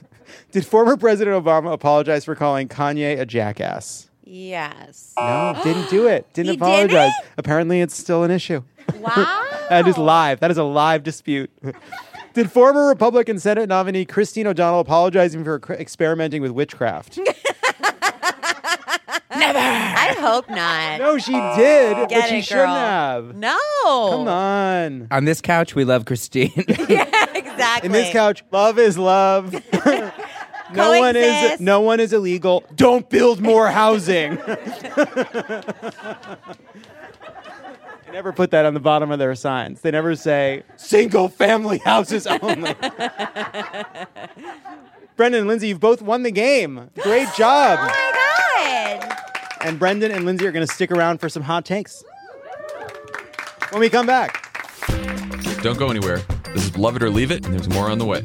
[0.52, 4.08] Did former President Obama apologize for calling Kanye a jackass?
[4.28, 5.12] Yes.
[5.16, 6.26] No, didn't do it.
[6.34, 7.12] Didn't He apologize.
[7.20, 7.32] didn't?
[7.38, 8.62] Apparently, it's still an issue.
[8.98, 9.42] Wow.
[9.68, 10.38] That is live.
[10.40, 11.50] That is a live dispute.
[12.34, 17.18] Did former Republican Senate nominee Christine O'Donnell apologizing for cr- experimenting with witchcraft?
[19.36, 19.58] Never.
[19.58, 20.98] I hope not.
[21.00, 22.74] no, she did, Get but she it, shouldn't girl.
[22.74, 23.34] have.
[23.36, 23.58] No.
[24.10, 25.08] Come on.
[25.10, 26.52] On this couch, we love Christine.
[26.56, 27.86] Exactly.
[27.86, 29.52] In this couch, love is love.
[30.76, 32.64] No one is no one is illegal.
[32.74, 34.36] Don't build more housing.
[34.46, 34.52] they
[38.12, 39.80] never put that on the bottom of their signs.
[39.80, 42.74] They never say single family houses only.
[45.16, 46.90] Brendan and Lindsay, you've both won the game.
[46.96, 47.78] Great job.
[47.80, 49.16] Oh my god.
[49.62, 52.04] And Brendan and Lindsay are going to stick around for some hot takes.
[53.70, 54.42] When we come back.
[55.62, 56.22] Don't go anywhere.
[56.52, 58.24] This is Love It or Leave It, and there's more on the way.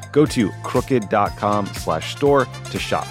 [0.11, 3.07] Go to crooked.com slash store to shop.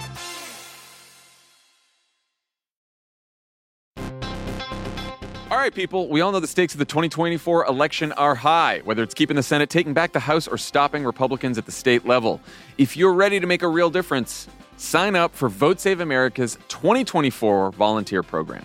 [5.50, 9.02] All right, people, we all know the stakes of the 2024 election are high, whether
[9.02, 12.40] it's keeping the Senate, taking back the House, or stopping Republicans at the state level.
[12.78, 14.46] If you're ready to make a real difference,
[14.76, 18.64] sign up for Vote Save America's 2024 volunteer program.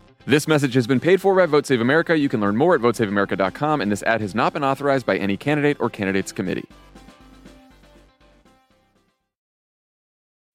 [0.27, 2.15] This message has been paid for by Vote Save America.
[2.15, 5.35] You can learn more at votesaveamerica.com, and this ad has not been authorized by any
[5.35, 6.67] candidate or candidates committee.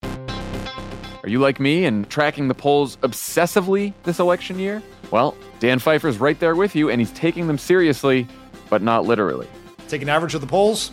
[0.04, 4.80] Are you like me and tracking the polls obsessively this election year?
[5.10, 8.28] Well, Dan Pfeiffer's right there with you, and he's taking them seriously,
[8.70, 9.48] but not literally.
[9.88, 10.92] Take an average of the polls.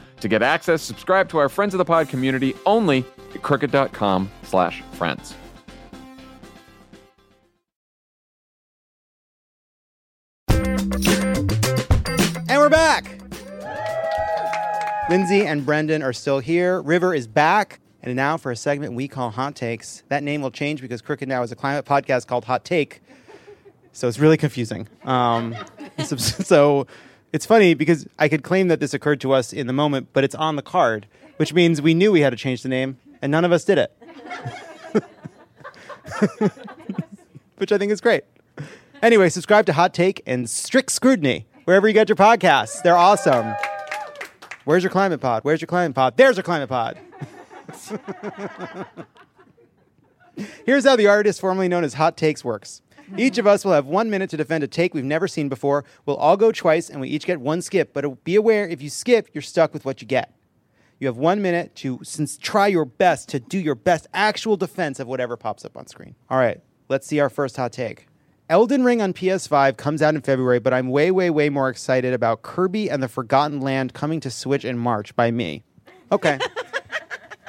[0.21, 3.03] To get access, subscribe to our Friends of the Pod community only
[3.33, 5.33] at crooked.com slash friends.
[12.47, 13.19] And we're back.
[15.09, 16.83] Lindsay and Brendan are still here.
[16.83, 17.79] River is back.
[18.03, 20.03] And now for a segment we call Hot Takes.
[20.09, 23.01] That name will change because Crooked now is a climate podcast called Hot Take.
[23.91, 24.87] So it's really confusing.
[25.03, 25.55] Um,
[26.05, 26.87] so, so
[27.33, 30.23] it's funny because I could claim that this occurred to us in the moment, but
[30.23, 31.07] it's on the card,
[31.37, 33.77] which means we knew we had to change the name, and none of us did
[33.77, 33.95] it.
[37.57, 38.23] which I think is great.
[39.01, 42.81] Anyway, subscribe to Hot Take and Strict Scrutiny wherever you get your podcasts.
[42.81, 43.53] They're awesome.
[44.65, 45.43] Where's your climate pod?
[45.43, 46.17] Where's your climate pod?
[46.17, 46.99] There's your climate pod.
[50.65, 52.81] Here's how the artist formerly known as Hot Takes works.
[53.17, 55.83] Each of us will have one minute to defend a take we've never seen before.
[56.05, 57.93] We'll all go twice, and we each get one skip.
[57.93, 60.33] But be aware, if you skip, you're stuck with what you get.
[60.99, 64.99] You have one minute to since try your best to do your best actual defense
[64.99, 66.15] of whatever pops up on screen.
[66.29, 68.07] All right, let's see our first hot take.
[68.49, 72.13] Elden Ring on PS5 comes out in February, but I'm way, way, way more excited
[72.13, 75.63] about Kirby and the Forgotten Land coming to Switch in March by me.
[76.11, 76.37] Okay.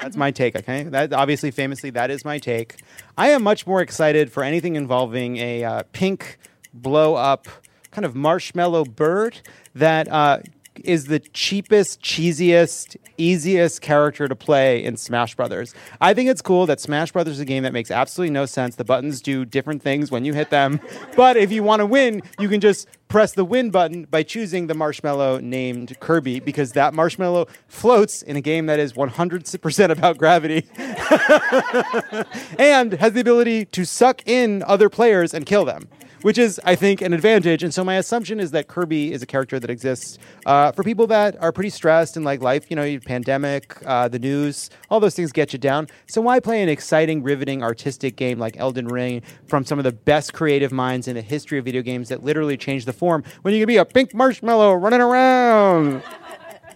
[0.03, 0.82] That's my take, okay?
[0.82, 2.80] That obviously, famously, that is my take.
[3.16, 6.38] I am much more excited for anything involving a uh, pink
[6.74, 7.46] blow up
[7.92, 9.40] kind of marshmallow bird
[9.76, 10.40] that uh,
[10.82, 15.72] is the cheapest, cheesiest, easiest character to play in Smash Brothers.
[16.00, 18.76] I think it's cool that Smash Brothers is a game that makes absolutely no sense.
[18.76, 20.80] The buttons do different things when you hit them.
[21.14, 24.68] But if you want to win, you can just press the win button by choosing
[24.68, 30.16] the marshmallow named Kirby because that marshmallow floats in a game that is 100% about
[30.16, 30.66] gravity
[32.58, 35.90] and has the ability to suck in other players and kill them
[36.22, 37.62] which is, I think, an advantage.
[37.62, 41.06] And so my assumption is that Kirby is a character that exists uh, for people
[41.08, 42.70] that are pretty stressed in like life.
[42.70, 45.88] You know, pandemic, uh, the news, all those things get you down.
[46.06, 49.92] So why play an exciting, riveting, artistic game like Elden Ring from some of the
[49.92, 53.53] best creative minds in the history of video games that literally changed the form when
[53.53, 56.05] you can be a pink marshmallow running around?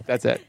[0.07, 0.41] That's it.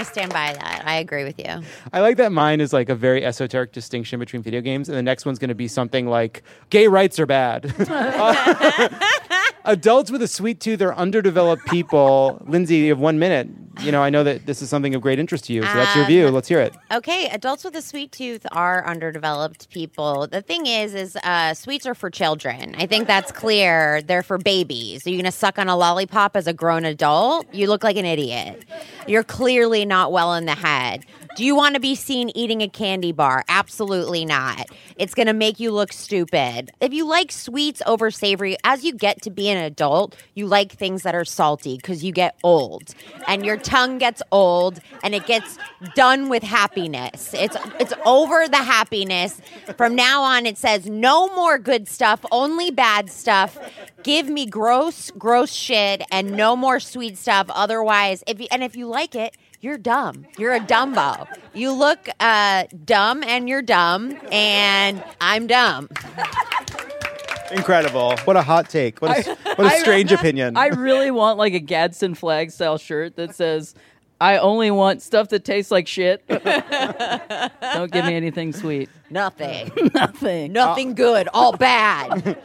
[0.00, 0.82] I stand by that.
[0.86, 1.62] I agree with you.
[1.92, 5.02] I like that mine is like a very esoteric distinction between video games, and the
[5.02, 7.66] next one's going to be something like gay rights are bad.
[9.66, 12.42] Adults with a sweet tooth are underdeveloped people.
[12.46, 13.48] Lindsay, you have one minute.
[13.82, 15.94] You know, I know that this is something of great interest to you, so that's
[15.94, 16.28] your view.
[16.28, 16.74] Um, Let's hear it.
[16.92, 20.26] Okay, adults with a sweet tooth are underdeveloped people.
[20.26, 22.74] The thing is, is uh, sweets are for children.
[22.78, 24.02] I think that's clear.
[24.02, 25.06] They're for babies.
[25.06, 27.46] Are you gonna suck on a lollipop as a grown adult?
[27.54, 28.64] You look like an idiot.
[29.06, 31.04] You're clearly not well in the head.
[31.36, 33.44] Do you want to be seen eating a candy bar?
[33.48, 34.66] Absolutely not.
[34.96, 36.72] It's going to make you look stupid.
[36.80, 40.72] If you like sweets over savory, as you get to be an adult, you like
[40.72, 42.94] things that are salty because you get old
[43.28, 45.58] and your tongue gets old and it gets
[45.94, 47.32] done with happiness.
[47.32, 49.40] It's it's over the happiness.
[49.76, 53.58] From now on it says no more good stuff, only bad stuff.
[54.02, 58.74] Give me gross gross shit and no more sweet stuff otherwise if you, and if
[58.74, 60.26] you like it, you're dumb.
[60.38, 61.26] You're a dumbo.
[61.54, 65.88] You look uh, dumb and you're dumb, and I'm dumb.
[67.52, 68.16] Incredible.
[68.24, 69.02] What a hot take.
[69.02, 70.56] What a, what a I- strange opinion.
[70.56, 73.74] I really want like a Gadsden flag style shirt that says,
[74.20, 78.88] "I only want stuff that tastes like shit." Don't give me anything sweet.
[79.10, 79.72] Nothing.
[79.94, 80.52] Nothing.
[80.52, 81.28] Nothing good.
[81.34, 82.38] All bad.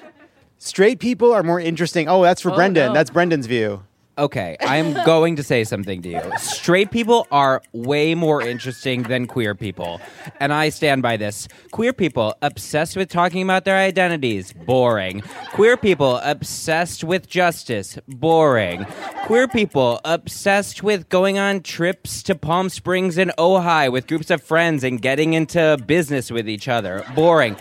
[0.58, 2.08] Straight people are more interesting.
[2.10, 2.88] Oh, that's for Oh, Brendan.
[2.88, 2.94] no.
[2.94, 3.84] That's Brendan's view.
[4.18, 6.22] Okay, I am going to say something to you.
[6.38, 10.00] Straight people are way more interesting than queer people.
[10.40, 11.50] And I stand by this.
[11.72, 15.22] Queer people obsessed with talking about their identities, boring.
[15.52, 18.86] Queer people obsessed with justice, boring.
[19.26, 24.42] Queer people obsessed with going on trips to Palm Springs and Ojai with groups of
[24.42, 27.58] friends and getting into business with each other, boring.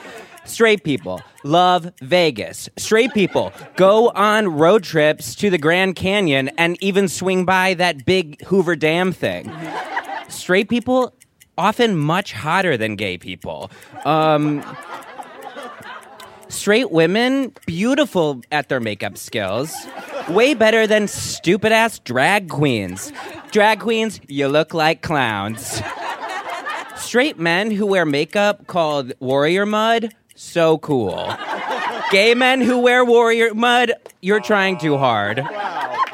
[0.47, 2.68] Straight people love Vegas.
[2.76, 8.05] Straight people go on road trips to the Grand Canyon and even swing by that
[8.05, 9.51] big Hoover Dam thing.
[10.28, 11.14] Straight people
[11.57, 13.70] often much hotter than gay people.
[14.05, 14.64] Um,
[16.49, 19.74] straight women beautiful at their makeup skills.
[20.28, 23.12] Way better than stupid ass drag queens.
[23.51, 25.80] Drag queens, you look like clowns.
[26.97, 31.35] Straight men who wear makeup called warrior mud, so cool.
[32.11, 35.39] Gay men who wear warrior mud, you're trying too hard.
[35.39, 36.05] Wow.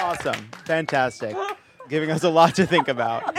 [0.00, 0.50] Awesome.
[0.64, 1.36] Fantastic.
[1.88, 3.36] Giving us a lot to think about.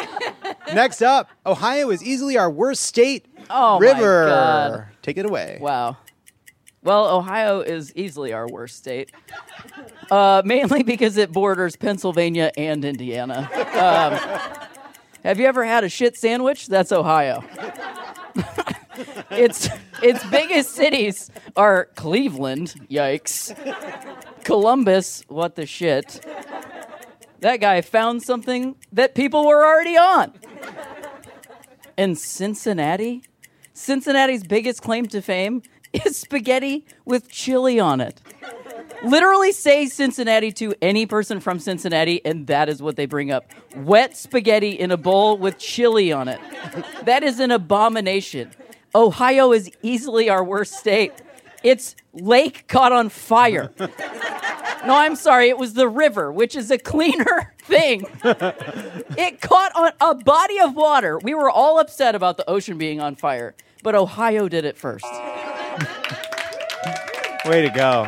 [0.73, 3.25] Next up, Ohio is easily our worst state.
[3.49, 4.25] Oh, my River.
[4.27, 4.85] God.
[5.01, 5.57] Take it away.
[5.61, 5.97] Wow.
[6.83, 9.11] Well, Ohio is easily our worst state,
[10.11, 13.49] uh, mainly because it borders Pennsylvania and Indiana.
[13.55, 14.13] Um,
[15.23, 16.67] have you ever had a shit sandwich?
[16.67, 17.43] That's Ohio.
[19.31, 19.69] Its
[20.01, 23.55] its biggest cities are Cleveland, yikes.
[24.43, 26.25] Columbus, what the shit.
[27.39, 30.33] That guy found something that people were already on.
[31.97, 33.23] And Cincinnati?
[33.73, 35.61] Cincinnati's biggest claim to fame
[35.93, 38.21] is spaghetti with chili on it.
[39.03, 43.45] Literally say Cincinnati to any person from Cincinnati, and that is what they bring up.
[43.75, 46.39] Wet spaghetti in a bowl with chili on it.
[47.03, 48.51] That is an abomination.
[48.95, 51.11] Ohio is easily our worst state.
[51.63, 53.71] Its lake caught on fire.
[54.85, 58.05] No, I'm sorry, it was the river, which is a cleaner thing.
[58.23, 61.17] It caught on a body of water.
[61.19, 65.05] We were all upset about the ocean being on fire, but Ohio did it first.
[67.45, 68.05] Way to go.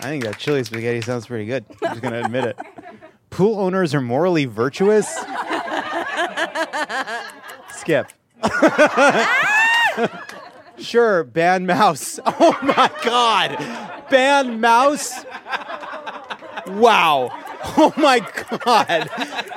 [0.00, 1.64] I think that chili spaghetti sounds pretty good.
[1.82, 2.58] I'm just going to admit it.
[3.30, 5.08] Pool owners are morally virtuous?
[7.76, 8.12] Skip.
[10.78, 12.18] sure, ban Maus.
[12.26, 13.58] Oh my god.
[14.10, 15.24] Ban Maus?
[16.66, 17.30] Wow.
[17.76, 19.10] Oh my god.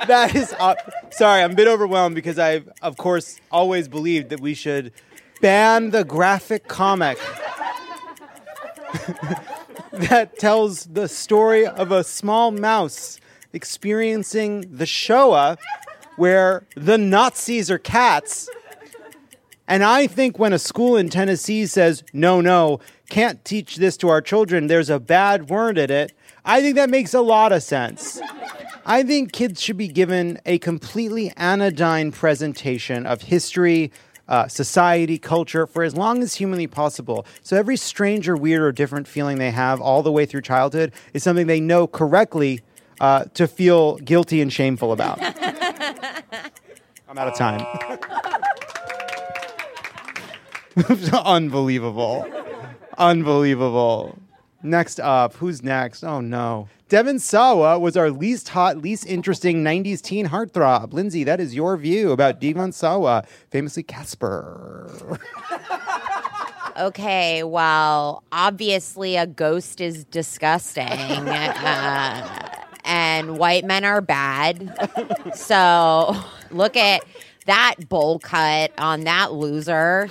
[0.06, 0.78] That is up.
[1.10, 4.92] Sorry, I'm a bit overwhelmed because I've of course always believed that we should
[5.40, 7.18] ban the graphic comic
[9.92, 13.18] that tells the story of a small mouse
[13.52, 15.56] experiencing the Shoah
[16.16, 18.48] where the Nazis are cats.
[19.66, 24.08] And I think when a school in Tennessee says, no, no, can't teach this to
[24.08, 26.12] our children, there's a bad word in it,
[26.44, 28.20] I think that makes a lot of sense.
[28.84, 33.90] I think kids should be given a completely anodyne presentation of history,
[34.28, 37.24] uh, society, culture for as long as humanly possible.
[37.42, 40.92] So every strange or weird or different feeling they have all the way through childhood
[41.14, 42.60] is something they know correctly
[43.00, 45.18] uh, to feel guilty and shameful about.
[47.08, 47.64] I'm out of time.
[51.24, 52.26] Unbelievable.
[52.98, 54.18] Unbelievable.
[54.62, 56.02] Next up, who's next?
[56.02, 56.68] Oh no.
[56.88, 60.92] Devon Sawa was our least hot, least interesting 90s teen heartthrob.
[60.92, 65.18] Lindsay, that is your view about Devon Sawa, famously Casper.
[66.76, 70.84] Okay, well, obviously a ghost is disgusting.
[70.88, 72.48] uh,
[72.84, 74.76] and white men are bad.
[75.34, 76.16] So
[76.50, 77.04] look at
[77.46, 80.08] that bowl cut on that loser.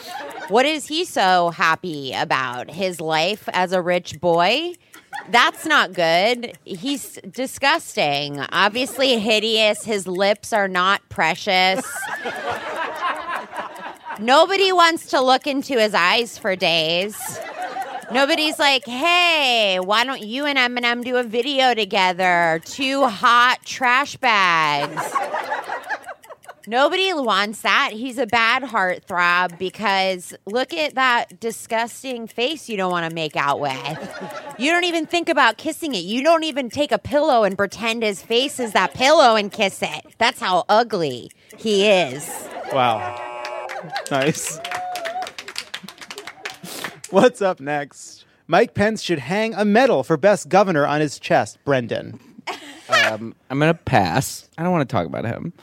[0.49, 2.69] What is he so happy about?
[2.69, 4.73] His life as a rich boy?
[5.29, 6.57] That's not good.
[6.65, 8.39] He's disgusting.
[8.51, 9.83] Obviously hideous.
[9.83, 11.85] His lips are not precious.
[14.19, 17.17] Nobody wants to look into his eyes for days.
[18.11, 22.61] Nobody's like, hey, why don't you and Eminem do a video together?
[22.65, 25.01] Two hot trash bags.
[26.67, 27.91] Nobody wants that.
[27.91, 33.35] He's a bad heartthrob because look at that disgusting face you don't want to make
[33.35, 34.31] out with.
[34.57, 36.05] You don't even think about kissing it.
[36.05, 39.81] You don't even take a pillow and pretend his face is that pillow and kiss
[39.81, 40.15] it.
[40.19, 42.29] That's how ugly he is.
[42.71, 43.19] Wow.
[44.09, 44.59] Nice.
[47.09, 48.25] What's up next?
[48.47, 51.57] Mike Pence should hang a medal for best governor on his chest.
[51.65, 52.19] Brendan.
[52.89, 54.49] Um, I'm gonna pass.
[54.57, 55.53] I don't want to talk about him.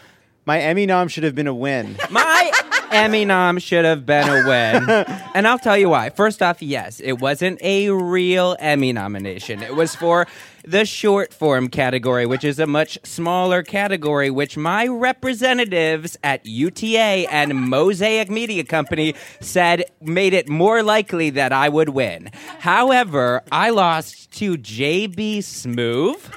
[0.51, 1.97] My Emmy nom should have been a win.
[2.11, 2.51] My
[2.91, 4.91] Emmy nom should have been a win.
[5.35, 6.11] and I'll tell you why.
[6.11, 9.63] First off, yes, it wasn't a real Emmy nomination.
[9.63, 10.27] It was for
[10.65, 17.29] the short form category, which is a much smaller category, which my representatives at UTA
[17.31, 22.29] and Mosaic Media Company said made it more likely that I would win.
[22.59, 26.29] However, I lost to JB Smoove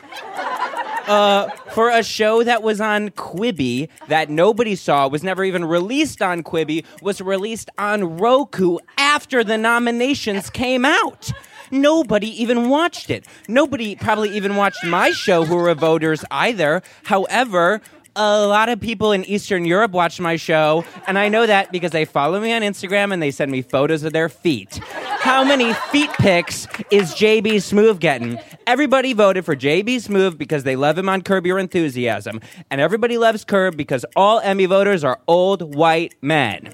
[1.07, 6.21] uh, for a show that was on Quibi that nobody saw, was never even released
[6.21, 11.31] on Quibi, was released on Roku after the nominations came out.
[11.71, 13.25] Nobody even watched it.
[13.47, 16.83] Nobody probably even watched my show who were voters either.
[17.03, 17.81] However,
[18.16, 21.91] a lot of people in Eastern Europe watch my show, and I know that because
[21.91, 24.80] they follow me on Instagram and they send me photos of their feet.
[25.20, 28.38] How many feet pics is JB Smoove getting?
[28.68, 32.39] Everybody voted for JB Smoove because they love him on Curb Your Enthusiasm,
[32.70, 36.74] and everybody loves Curb because all Emmy voters are old white men.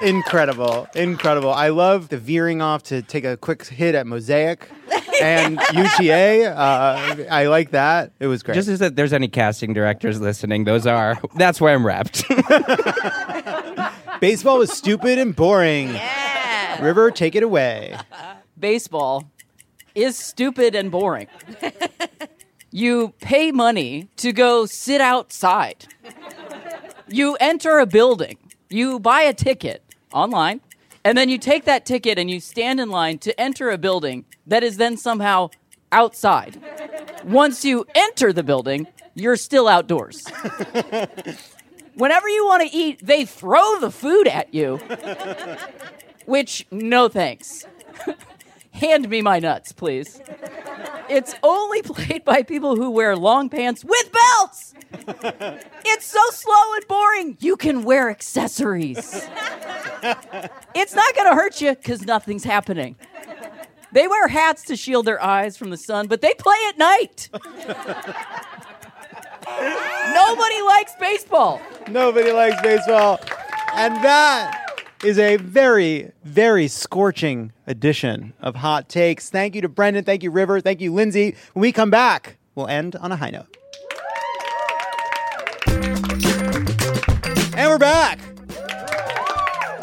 [0.00, 0.88] Incredible.
[0.94, 1.52] Incredible.
[1.52, 4.68] I love the veering off to take a quick hit at Mosaic
[5.20, 6.46] and UTA.
[6.56, 8.12] Uh, I like that.
[8.20, 8.54] It was great.
[8.54, 12.24] Just as if there's any casting directors listening, those are that's where I'm wrapped.
[14.20, 15.88] Baseball was stupid and boring.
[15.88, 16.82] Yeah.
[16.84, 17.96] River, take it away.
[18.58, 19.30] Baseball
[19.94, 21.28] is stupid and boring.
[22.70, 25.86] you pay money to go sit outside.
[27.08, 28.38] You enter a building.
[28.70, 30.60] You buy a ticket online,
[31.04, 34.24] and then you take that ticket and you stand in line to enter a building
[34.46, 35.50] that is then somehow
[35.92, 36.60] outside.
[37.24, 40.26] Once you enter the building, you're still outdoors.
[41.94, 44.76] Whenever you want to eat, they throw the food at you,
[46.26, 47.66] which, no thanks.
[48.78, 50.20] Hand me my nuts, please.
[51.08, 54.72] It's only played by people who wear long pants with belts.
[55.84, 57.36] It's so slow and boring.
[57.40, 59.28] You can wear accessories.
[60.76, 62.94] It's not going to hurt you because nothing's happening.
[63.90, 67.30] They wear hats to shield their eyes from the sun, but they play at night.
[70.14, 71.60] Nobody likes baseball.
[71.88, 73.18] Nobody likes baseball.
[73.74, 74.67] And that
[75.04, 79.30] is a very, very scorching edition of Hot Takes.
[79.30, 80.04] Thank you to Brendan.
[80.04, 80.60] Thank you, River.
[80.60, 81.36] Thank you, Lindsay.
[81.52, 83.56] When we come back, we'll end on a high note.
[87.56, 88.18] And we're back.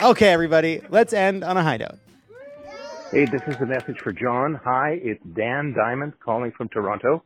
[0.01, 1.97] Okay, everybody, let's end on a high note.
[3.11, 4.59] Hey, this is a message for John.
[4.63, 7.23] Hi, it's Dan Diamond calling from Toronto.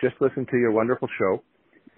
[0.00, 1.42] Just listened to your wonderful show.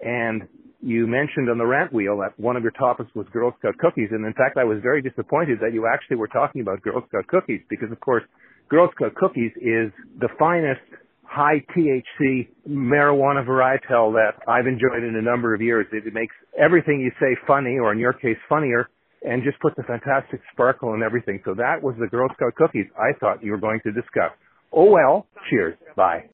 [0.05, 0.49] And
[0.80, 4.08] you mentioned on the rant wheel that one of your topics was Girl Scout cookies.
[4.10, 7.26] And in fact, I was very disappointed that you actually were talking about Girl Scout
[7.26, 8.22] cookies because, of course,
[8.68, 10.80] Girl Scout cookies is the finest
[11.24, 15.86] high THC marijuana varietal that I've enjoyed in a number of years.
[15.92, 18.88] It, makes everything you say funny, or in your case, funnier,
[19.22, 21.40] and just puts a fantastic sparkle in everything.
[21.44, 24.32] So that was the Girl Scout cookies I thought you were going to discuss.
[24.72, 25.76] Oh well, cheers.
[25.96, 26.28] Bye.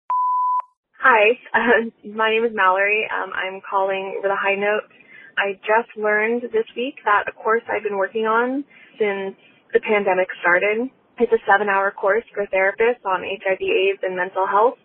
[1.04, 3.04] Hi, uh, my name is Mallory.
[3.12, 4.88] Um, I'm calling with a high note.
[5.36, 8.64] I just learned this week that a course I've been working on
[8.98, 9.36] since
[9.74, 10.88] the pandemic started,
[11.20, 14.80] it's a seven hour course for therapists on HIV AIDS and mental health,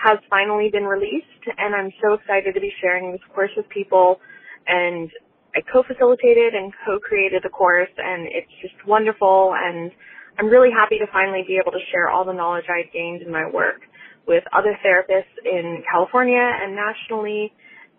[0.00, 4.20] has finally been released and I'm so excited to be sharing this course with people
[4.66, 5.10] and
[5.54, 9.92] I co-facilitated and co-created the course and it's just wonderful and
[10.38, 13.30] I'm really happy to finally be able to share all the knowledge I've gained in
[13.30, 13.82] my work
[14.30, 17.50] with other therapists in California and nationally.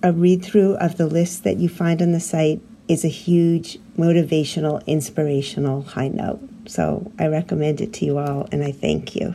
[0.04, 2.60] a read through of the list that you find on the site
[2.92, 6.42] is a huge motivational, inspirational high note.
[6.68, 9.34] So I recommend it to you all, and I thank you.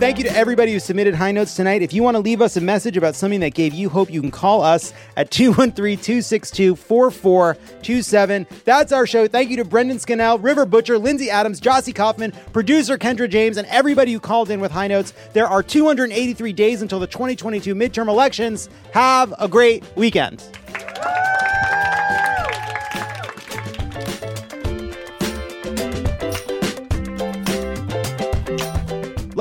[0.00, 1.80] Thank you to everybody who submitted high notes tonight.
[1.80, 4.20] If you want to leave us a message about something that gave you hope, you
[4.20, 8.48] can call us at 213 262 4427.
[8.64, 9.28] That's our show.
[9.28, 13.68] Thank you to Brendan Scannell, River Butcher, Lindsay Adams, Jossie Kaufman, producer Kendra James, and
[13.68, 15.12] everybody who called in with high notes.
[15.32, 18.68] There are 283 days until the 2022 midterm elections.
[18.92, 20.42] Have a great weekend.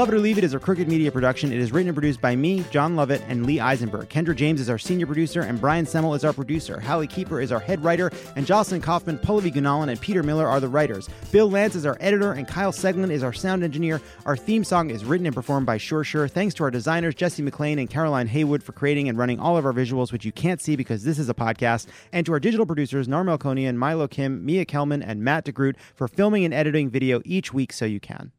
[0.02, 1.54] Love It or Leave It is a Crooked Media production.
[1.54, 4.10] It is written and produced by me, Jon Lovett, and Lee Eisenberg.
[4.10, 6.80] Kendra James is our senior producer, and Brian Semel is our producer.
[6.80, 10.60] Hallie Keeper is our head writer, and Jocelyn Kaufman, Pallavi Gunalan, and Peter Miller are
[10.60, 11.08] the writers.
[11.32, 14.02] Bill Lance is our editor, and Kyle Seglin is our sound engineer.
[14.26, 16.28] Our theme song is written and performed by Sure Sure.
[16.28, 19.68] Thanks to our designers, Jesse McLean and Caroline Haywood, for creating and running all of
[19.68, 22.66] our visuals, which you can't see because this is a podcast, and to our digital
[22.66, 27.22] producers, Norma Elkonian, Milo Kim, Mia Kelman, and Matt DeGroot for filming and editing video
[27.24, 28.32] each week so you can.